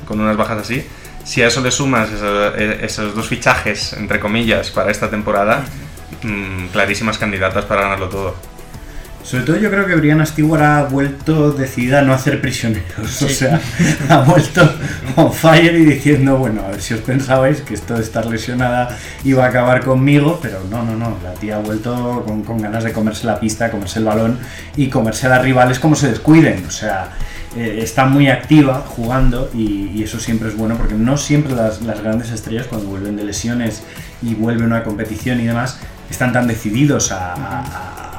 [0.08, 0.86] con unas bajas así.
[1.24, 5.64] Si a eso le sumas eh, esos dos fichajes, entre comillas, para esta temporada,
[6.22, 8.36] mm, clarísimas candidatas para ganarlo todo.
[9.24, 13.22] Sobre todo yo creo que Brianna Stewart ha vuelto decidida a no hacer prisioneros.
[13.22, 13.60] O sea,
[14.10, 14.70] ha vuelto
[15.16, 18.98] on fire y diciendo, bueno, a ver si os pensabais que esto de estar lesionada
[19.24, 21.18] iba a acabar conmigo, pero no, no, no.
[21.24, 24.40] La tía ha vuelto con, con ganas de comerse la pista, comerse el balón
[24.76, 26.66] y comerse a las rivales como se descuiden.
[26.68, 27.12] O sea,
[27.56, 31.82] eh, está muy activa jugando y, y eso siempre es bueno porque no siempre las,
[31.82, 33.84] las grandes estrellas cuando vuelven de lesiones
[34.22, 38.13] y vuelven a una competición y demás están tan decididos a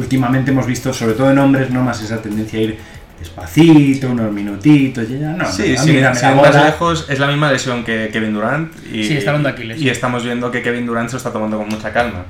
[0.00, 2.78] últimamente hemos visto, sobre todo en hombres, no más esa tendencia a ir
[3.18, 5.50] despacito, unos minutitos, y ya no.
[5.50, 8.72] Sí, no, sí, mira, más lejos, es la misma lesión que Kevin Durant.
[8.92, 9.80] Y, Sí, está hablando de Aquiles.
[9.80, 12.24] Y estamos viendo que Kevin Durant se lo está tomando con mucha calma.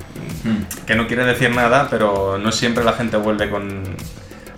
[0.87, 3.83] Que no quiere decir nada, pero no siempre la gente vuelve con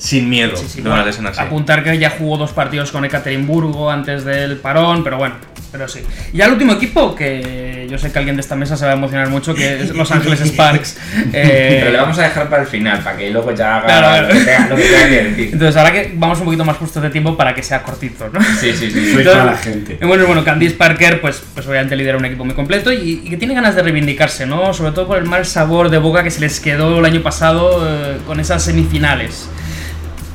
[0.02, 1.40] sin miedo Sí, sí, de una lesión así.
[1.40, 5.36] Apuntar que ya jugó dos partidos con Ekaterimburgo antes del parón, pero bueno,
[5.70, 6.00] pero sí.
[6.32, 8.94] Y al último equipo, que yo sé que alguien de esta mesa se va a
[8.94, 10.98] emocionar mucho, que es Los Ángeles Sparks.
[11.32, 14.26] Eh, Pero le vamos a dejar para el final, para que luego ya haga Claro,
[14.28, 15.50] lo, que tenga, lo que tenga que decir.
[15.52, 18.40] Entonces, ahora que vamos un poquito más justos de tiempo para que sea cortito, ¿no?
[18.60, 19.14] Sí, sí, sí.
[19.16, 19.98] Entonces, mala gente.
[20.00, 23.30] eh, Bueno, bueno, Candice Parker, pues, pues obviamente lidera un equipo muy completo y, y
[23.30, 24.74] que tiene ganas de reivindicarse, ¿no?
[24.74, 27.86] Sobre todo por el mal sabor de boca que se les quedó el año pasado
[27.88, 29.48] eh, con esas semifinales.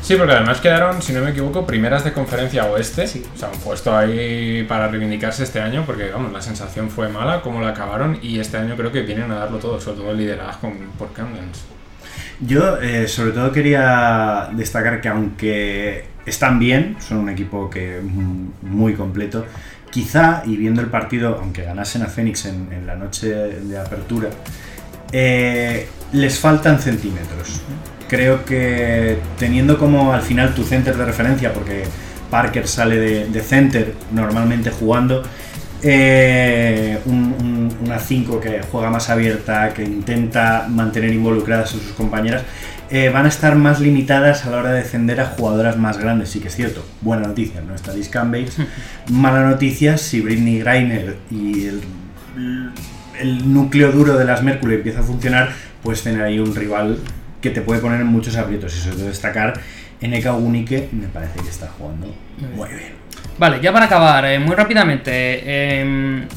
[0.08, 3.04] Sí, porque además quedaron, si no me equivoco, primeras de conferencia oeste.
[3.04, 7.42] O sea, un puesto ahí para reivindicarse este año, porque vamos, la sensación fue mala,
[7.42, 10.18] como la acabaron, y este año creo que vienen a darlo todo, sobre todo el
[10.20, 11.66] liderazgo por Camdens.
[12.40, 18.00] Yo, eh, sobre todo, quería destacar que aunque están bien, son un equipo que
[18.62, 19.46] muy completo,
[19.92, 24.30] quizá, y viendo el partido, aunque ganasen a Phoenix en, en la noche de apertura,
[25.12, 27.62] eh, les faltan centímetros.
[28.08, 31.84] Creo que teniendo como al final tu center de referencia, porque
[32.32, 35.24] Parker sale de, de center normalmente jugando,
[35.84, 41.92] eh, un- un- una 5 que juega más abierta, que intenta mantener involucradas a sus
[41.94, 42.44] compañeras,
[42.90, 46.30] eh, van a estar más limitadas a la hora de defender a jugadoras más grandes.
[46.30, 48.48] Sí que es cierto, buena noticia, no está Liz Campbell.
[49.12, 51.82] Mala noticia si Britney Greiner y el,
[53.20, 55.50] el núcleo duro de las Mercury empieza a funcionar,
[55.84, 56.98] pues tener ahí un rival
[57.42, 58.76] que te puede poner en muchos aprietos.
[58.76, 59.54] Y sobre todo destacar
[60.02, 62.14] en Eka Unique, me parece que está jugando
[62.56, 62.94] muy bien.
[63.38, 65.12] Vale, ya para acabar, eh, muy rápidamente.
[65.14, 66.28] eh,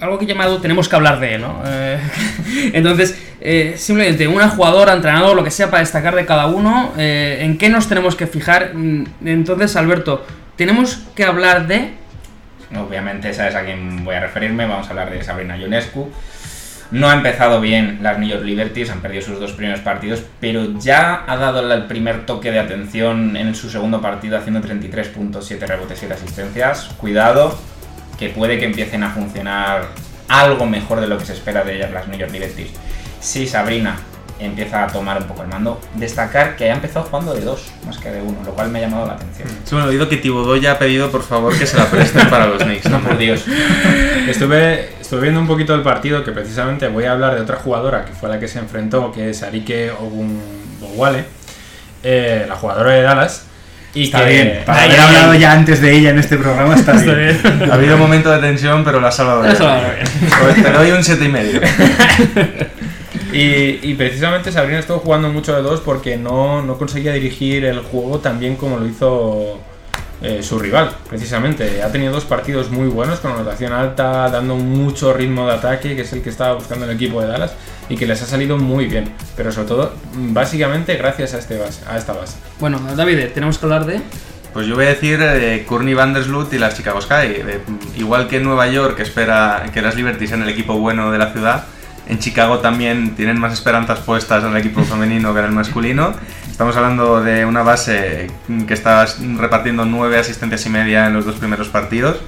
[0.00, 1.62] algo que he llamado tenemos que hablar de, ¿no?
[1.66, 1.98] Eh,
[2.74, 7.38] entonces, eh, simplemente una jugadora, entrenador, lo que sea para destacar de cada uno, eh,
[7.40, 8.74] ¿en qué nos tenemos que fijar?
[8.74, 11.92] Mm, Entonces, Alberto, tenemos que hablar de...
[12.76, 16.10] Obviamente sabes a quién voy a referirme, vamos a hablar de Sabrina Ionescu.
[16.90, 20.78] No ha empezado bien las New York Liberties, han perdido sus dos primeros partidos, pero
[20.78, 25.46] ya ha dado el primer toque de atención en su segundo partido haciendo 33 puntos,
[25.46, 26.90] 7 rebotes, 7 asistencias.
[26.96, 27.58] Cuidado,
[28.18, 29.88] que puede que empiecen a funcionar
[30.28, 32.70] algo mejor de lo que se espera de ellas las New York Liberties.
[33.20, 33.96] Si Sabrina
[34.38, 37.98] empieza a tomar un poco el mando, destacar que ha empezado jugando de dos más
[37.98, 39.48] que de uno, lo cual me ha llamado la atención.
[39.64, 42.28] Sí, bueno, he oído que Thibodeau ya ha pedido por favor que se la presten
[42.28, 42.90] para los Knicks.
[42.90, 43.44] No, por Dios.
[44.28, 48.04] Estuve, estuve viendo un poquito el partido, que precisamente voy a hablar de otra jugadora
[48.04, 51.24] que fue la que se enfrentó, que es Arike Ogunbowale,
[52.02, 53.44] eh, la jugadora de Dallas.
[53.94, 56.92] Y Está que bien, para haber hablado ya antes de ella en este programa está,
[56.92, 57.40] bien.
[57.70, 59.42] Ha habido un momento de tensión, pero la ha salvado.
[59.42, 60.06] La salvado bien.
[60.42, 61.30] Pues te doy un 7
[63.36, 63.90] y.
[63.90, 68.18] Y, precisamente Sabrina estuvo jugando mucho de dos porque no, no conseguía dirigir el juego
[68.18, 69.60] tan bien como lo hizo
[70.22, 71.82] eh, su rival, precisamente.
[71.82, 76.02] Ha tenido dos partidos muy buenos con anotación alta, dando mucho ritmo de ataque, que
[76.02, 77.54] es el que estaba buscando el equipo de Dallas,
[77.90, 79.12] y que les ha salido muy bien.
[79.36, 82.38] Pero sobre todo, básicamente gracias a, este base, a esta base.
[82.58, 84.00] Bueno, David, tenemos que hablar de...
[84.54, 87.26] Pues yo voy a decir eh, Courtney Vandersloot y las Chicago Sky.
[87.26, 87.60] Eh,
[87.98, 91.30] igual que en Nueva York espera que las Liberty sean el equipo bueno de la
[91.30, 91.66] ciudad,
[92.08, 96.14] en Chicago también tienen más esperanzas puestas en el equipo femenino que en el masculino.
[96.50, 98.30] Estamos hablando de una base
[98.66, 102.18] que está repartiendo nueve asistencias y media en los dos primeros partidos.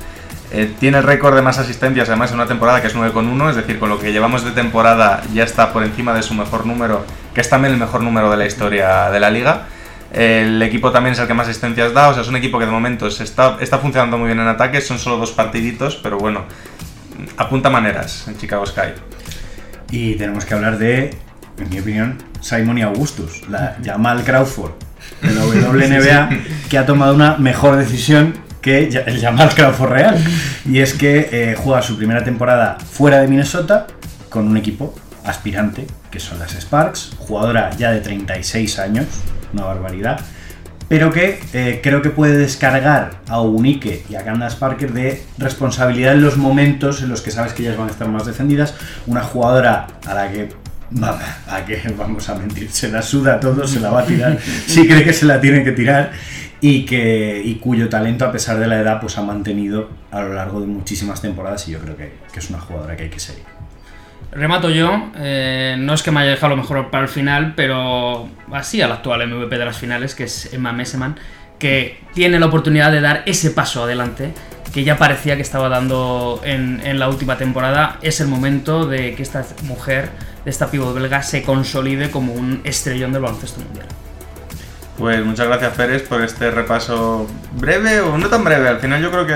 [0.51, 3.57] Eh, tiene el récord de más asistencias, además en una temporada que es 9,1, es
[3.57, 7.05] decir, con lo que llevamos de temporada ya está por encima de su mejor número,
[7.35, 9.67] que es también el mejor número de la historia de la liga.
[10.11, 12.65] El equipo también es el que más asistencias da, o sea, es un equipo que
[12.65, 16.17] de momento se está, está funcionando muy bien en ataque, son solo dos partiditos, pero
[16.17, 16.45] bueno,
[17.37, 18.95] apunta maneras en Chicago Sky.
[19.91, 21.15] Y tenemos que hablar de,
[21.59, 24.73] en mi opinión, Simon y Augustus, la Jamal Crawford
[25.23, 26.31] de la WNBA,
[26.69, 30.25] que ha tomado una mejor decisión que el Jamal Crawford real.
[30.65, 33.87] Y es que eh, juega su primera temporada fuera de Minnesota
[34.29, 39.07] con un equipo aspirante, que son las Sparks, jugadora ya de 36 años,
[39.53, 40.21] una barbaridad,
[40.89, 46.15] pero que eh, creo que puede descargar a Unique y a Candace Parker de responsabilidad
[46.15, 48.75] en los momentos en los que sabes que ellas van a estar más defendidas.
[49.07, 50.49] Una jugadora a la que,
[51.49, 54.87] a que vamos a mentir, se la suda todo, se la va a tirar, si
[54.89, 56.13] cree que se la tiene que tirar.
[56.61, 60.35] Y, que, y cuyo talento, a pesar de la edad, pues ha mantenido a lo
[60.35, 61.69] largo de muchísimas temporadas.
[61.69, 63.58] Y yo creo que, que es una jugadora que hay que seguir.
[64.31, 68.29] Remato yo, eh, no es que me haya dejado lo mejor para el final, pero
[68.53, 71.17] así al actual MVP de las finales, que es Emma Messeman,
[71.59, 74.33] que tiene la oportunidad de dar ese paso adelante
[74.73, 77.99] que ya parecía que estaba dando en, la última temporada.
[78.03, 80.11] Es el momento de que esta mujer,
[80.45, 83.87] de esta pívot belga, se consolide como un estrellón del baloncesto mundial.
[84.99, 88.69] Pues muchas gracias Pérez por este repaso breve o no tan breve.
[88.69, 89.35] Al final yo creo que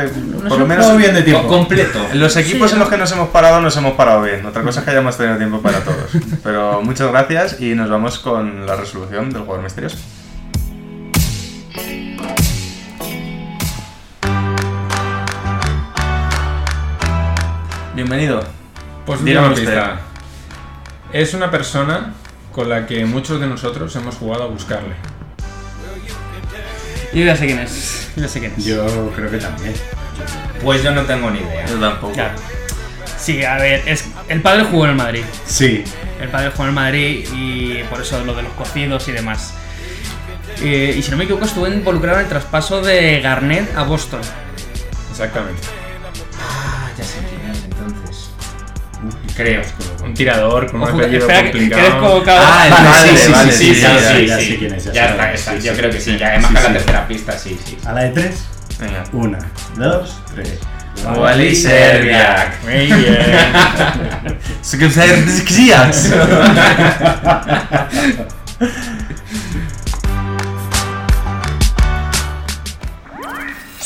[0.49, 1.47] por lo menos bien de tiempo.
[1.47, 2.01] completo.
[2.15, 4.45] los equipos Sí, en los que nos hemos parado nos hemos parado bien.
[4.45, 6.11] Otra cosa es que hayamos tenido tiempo para todos.
[6.43, 9.99] Pero muchas gracias y nos vamos con la resolución del jugador misterioso.
[17.95, 18.43] Bienvenido.
[19.07, 19.55] Pues usted.
[19.55, 20.01] pista.
[21.13, 22.15] Es una persona
[22.51, 24.97] con la que muchos de nosotros hemos jugado a buscarle.
[27.15, 28.09] Yo ya sé quién es.
[28.17, 28.65] Yo ya sé quién es.
[28.65, 29.75] Yo creo que también.
[30.63, 31.67] Pues yo no tengo ni idea.
[31.67, 32.13] Yo tampoco.
[32.15, 32.35] Claro.
[33.19, 35.23] Sí, a ver, es, el padre jugó en el Madrid.
[35.47, 35.85] Sí,
[36.21, 39.55] El padre jugó en el Madrid y por eso lo de los cocidos y demás.
[40.61, 44.21] Eh, y si no me equivoco, estuvo involucrado en el traspaso de Garnett a Boston.
[45.11, 45.82] Exactamente.
[49.37, 49.63] Creo.
[50.05, 51.83] Un tirador con un apellido que- complicado.
[51.83, 52.45] eres convocado.
[52.47, 54.47] Ah, el Vale, sí, sí, vale, sí, sí, sí, ya, sí, sí, ya sí.
[54.47, 56.17] sé quién es, ya Ya sé, está, Yo creo que sí.
[56.19, 56.55] Y además sí.
[56.63, 57.79] la tercera pista, sí, sí.
[57.87, 58.35] a la de tres.
[58.79, 59.05] Venga.
[59.13, 59.39] Una,
[59.77, 60.59] dos, tres.
[61.17, 62.63] Wally Serbiak.
[62.65, 62.93] Muy bien.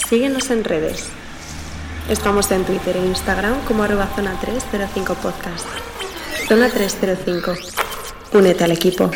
[0.08, 1.08] Síguenos en redes.
[2.08, 5.66] Estamos en Twitter e Instagram como arroba zona 305 podcast.
[6.46, 7.52] Zona 305.
[8.32, 9.10] Únete al equipo.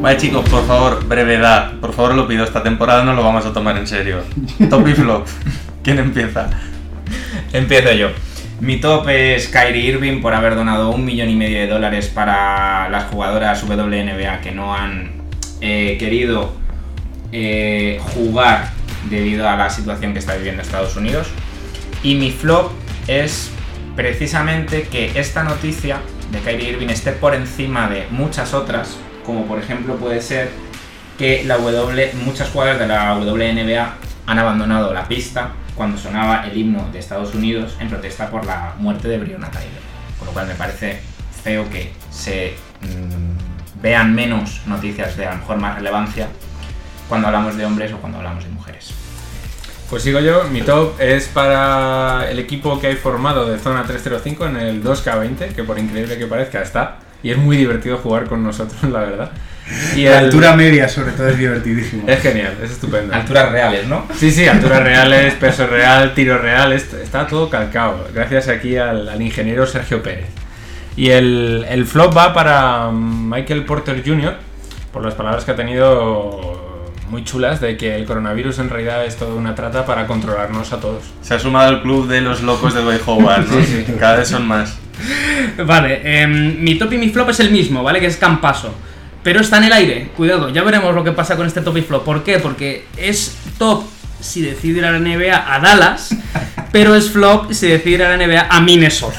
[0.00, 1.72] Vale chicos, por favor, brevedad.
[1.80, 4.22] Por favor lo pido, esta temporada no lo vamos a tomar en serio.
[4.70, 5.26] Top y flop.
[5.82, 6.48] ¿Quién empieza?
[7.52, 8.08] Empiezo yo.
[8.60, 12.88] Mi top es Kyrie Irving por haber donado un millón y medio de dólares para
[12.88, 15.17] las jugadoras WNBA que no han
[15.60, 16.52] eh, querido
[17.32, 18.70] eh, jugar
[19.10, 21.28] debido a la situación que está viviendo Estados Unidos.
[22.02, 22.72] Y mi flop
[23.06, 23.50] es
[23.96, 25.98] precisamente que esta noticia
[26.30, 30.50] de Kyrie Irving esté por encima de muchas otras, como por ejemplo puede ser
[31.18, 33.96] que la W, muchas jugadoras de la WNBA
[34.26, 38.74] han abandonado la pista cuando sonaba el himno de Estados Unidos en protesta por la
[38.78, 39.80] muerte de Breonna Taylor.
[40.18, 41.00] Con lo cual me parece
[41.42, 43.47] feo que se mm,
[43.82, 46.28] vean menos noticias de a lo mejor más relevancia
[47.08, 48.90] cuando hablamos de hombres o cuando hablamos de mujeres.
[49.88, 54.46] Pues sigo yo, mi top es para el equipo que hay formado de zona 305
[54.46, 56.98] en el 2K20, que por increíble que parezca está.
[57.22, 59.30] Y es muy divertido jugar con nosotros, la verdad.
[59.96, 62.04] Y La el- altura media, sobre todo, es divertidísimo.
[62.06, 63.14] Es genial, es estupendo.
[63.14, 64.06] Alturas reales, ¿no?
[64.14, 68.08] Sí, sí, alturas reales, peso real, tiro real, est- está todo calcado.
[68.14, 70.26] Gracias aquí al, al ingeniero Sergio Pérez.
[70.98, 74.34] Y el, el flop va para Michael Porter Jr.,
[74.92, 79.14] por las palabras que ha tenido muy chulas de que el coronavirus en realidad es
[79.14, 81.04] toda una trata para controlarnos a todos.
[81.22, 83.60] Se ha sumado al club de los locos de Dwight Howard, ¿no?
[83.64, 83.92] Sí, sí.
[83.96, 84.76] Cada vez son más.
[85.64, 88.00] Vale, em, mi top y mi flop es el mismo, ¿vale?
[88.00, 88.74] Que es Campaso.
[89.22, 91.82] Pero está en el aire, cuidado, ya veremos lo que pasa con este top y
[91.82, 92.04] flop.
[92.04, 92.40] ¿Por qué?
[92.40, 93.84] Porque es top
[94.20, 96.10] si decide ir a la NBA a Dallas,
[96.72, 99.18] pero es flop si decide ir a la NBA a Minnesota.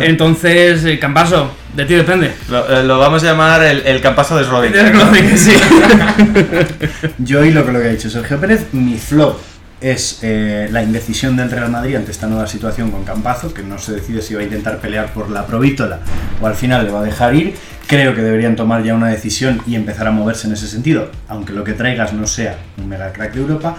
[0.00, 2.32] Entonces, eh, Campaso, de ti depende.
[2.48, 5.36] Lo, eh, lo vamos a llamar el, el campazo de Schrödinger.
[5.36, 5.54] Sí.
[7.18, 9.38] Yo y lo que, lo que ha dicho Sergio Pérez, mi flop
[9.80, 13.78] es eh, la indecisión del Real Madrid ante esta nueva situación con Campazo, que no
[13.78, 16.00] se decide si va a intentar pelear por la provítola
[16.40, 17.54] o al final le va a dejar ir.
[17.90, 21.52] Creo que deberían tomar ya una decisión y empezar a moverse en ese sentido, aunque
[21.52, 23.78] lo que traigas no sea un mega crack de Europa.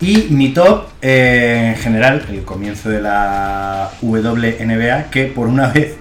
[0.00, 5.94] Y mi top, eh, en general, el comienzo de la WNBA, que por una vez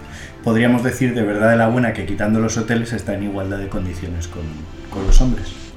[0.43, 3.67] podríamos decir de verdad de la buena que quitando los hoteles está en igualdad de
[3.67, 4.41] condiciones con,
[4.89, 5.70] con los hombres.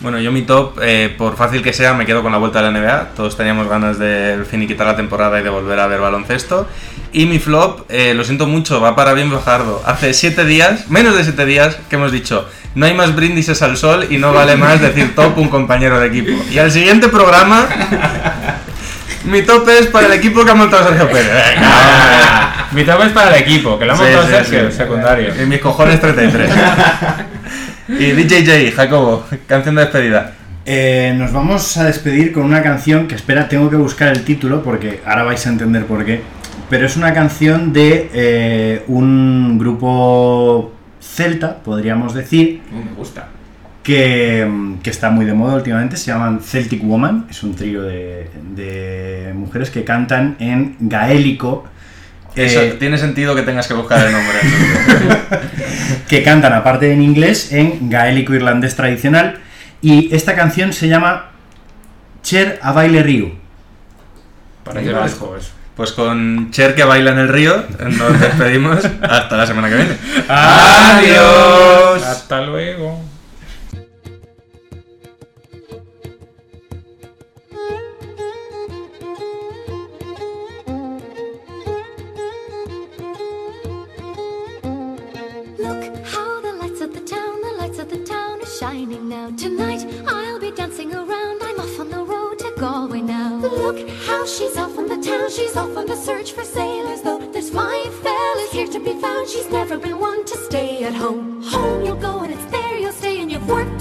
[0.00, 2.70] Bueno, yo mi top, eh, por fácil que sea, me quedo con la vuelta de
[2.70, 3.14] la NBA.
[3.16, 6.68] Todos teníamos ganas de finiquitar la temporada y de volver a ver baloncesto.
[7.12, 9.82] Y mi flop, eh, lo siento mucho, va para bien Fajardo.
[9.86, 13.76] Hace siete días, menos de siete días, que hemos dicho, no hay más brindis al
[13.76, 16.32] sol y no vale más decir top un compañero de equipo.
[16.50, 17.66] Y al siguiente programa,
[19.24, 21.30] mi top es para el equipo que ha montado Sergio Pérez.
[21.54, 22.66] Venga.
[22.72, 24.76] Mi top es para el equipo, que lo ha Sí, montado sí, Sergio, sí.
[24.76, 25.32] secundario.
[25.34, 26.50] En mis cojones 33.
[27.88, 30.32] y DJJ, Jacobo, canción de despedida.
[30.66, 34.62] Eh, nos vamos a despedir con una canción que espera, tengo que buscar el título
[34.62, 36.22] porque ahora vais a entender por qué.
[36.70, 43.28] Pero es una canción de eh, un grupo celta, podríamos decir, Uh, me gusta.
[43.82, 45.96] que, mm, que está muy de moda últimamente.
[45.98, 47.26] Se llaman Celtic Woman.
[47.30, 51.64] Es un trío de, de mujeres que cantan en gaélico.
[52.36, 54.38] Eso, eh, tiene sentido que tengas que buscar el nombre.
[56.08, 59.40] que cantan aparte en inglés en gaélico irlandés tradicional
[59.80, 61.30] y esta canción se llama
[62.22, 63.32] Cher a baile río.
[64.64, 65.50] Vasco eso.
[65.76, 69.96] Pues con Cher que baila en el río, nos despedimos hasta la semana que viene.
[70.28, 72.02] ¡Adiós!
[72.02, 73.13] Hasta luego.
[95.24, 97.02] Town, she's off on the search for sailors.
[97.02, 100.94] Though there's fine fellas here to be found, she's never been one to stay at
[100.94, 101.42] home.
[101.42, 103.73] Home you'll go and it's there you'll stay, and you've work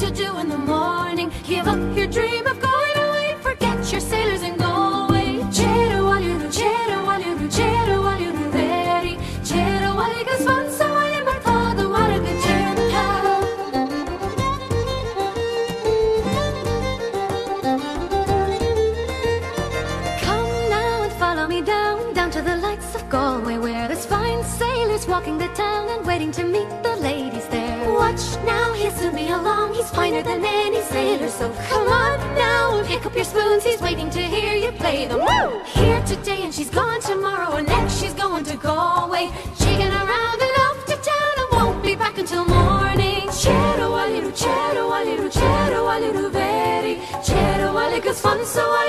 [29.83, 33.81] he's finer than any sailor, so come on now and pick up your spoons, he's
[33.81, 35.19] waiting to hear you play them.
[35.19, 35.61] Woo!
[35.65, 40.55] Here today and she's gone tomorrow, and next she's going to Galway, jigging around and
[40.65, 43.27] off to town and won't be back until morning.
[43.41, 46.95] Chero aliru, chero aliru, chero aliru veri,
[47.27, 48.83] chero aligus fun, so I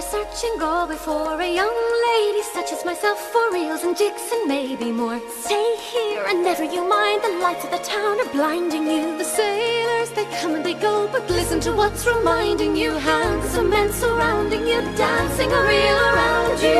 [0.00, 1.78] searching Galway before a young
[2.08, 5.20] lady such as myself for reels and jigs and maybe more.
[5.30, 9.18] Stay here and never you mind, the lights of the town are blinding you.
[9.18, 12.92] The sailors, they come and they go, but listen to what's reminding you.
[12.92, 16.78] Hands of men surrounding you, dancing a reel around you.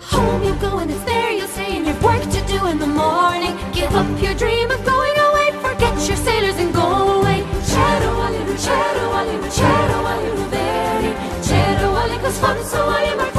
[0.00, 2.86] Home you go and it's there you'll stay and you've work to do in the
[2.86, 3.54] morning.
[3.72, 4.70] Give up your dream
[12.42, 13.31] Sławy, soła, jeba,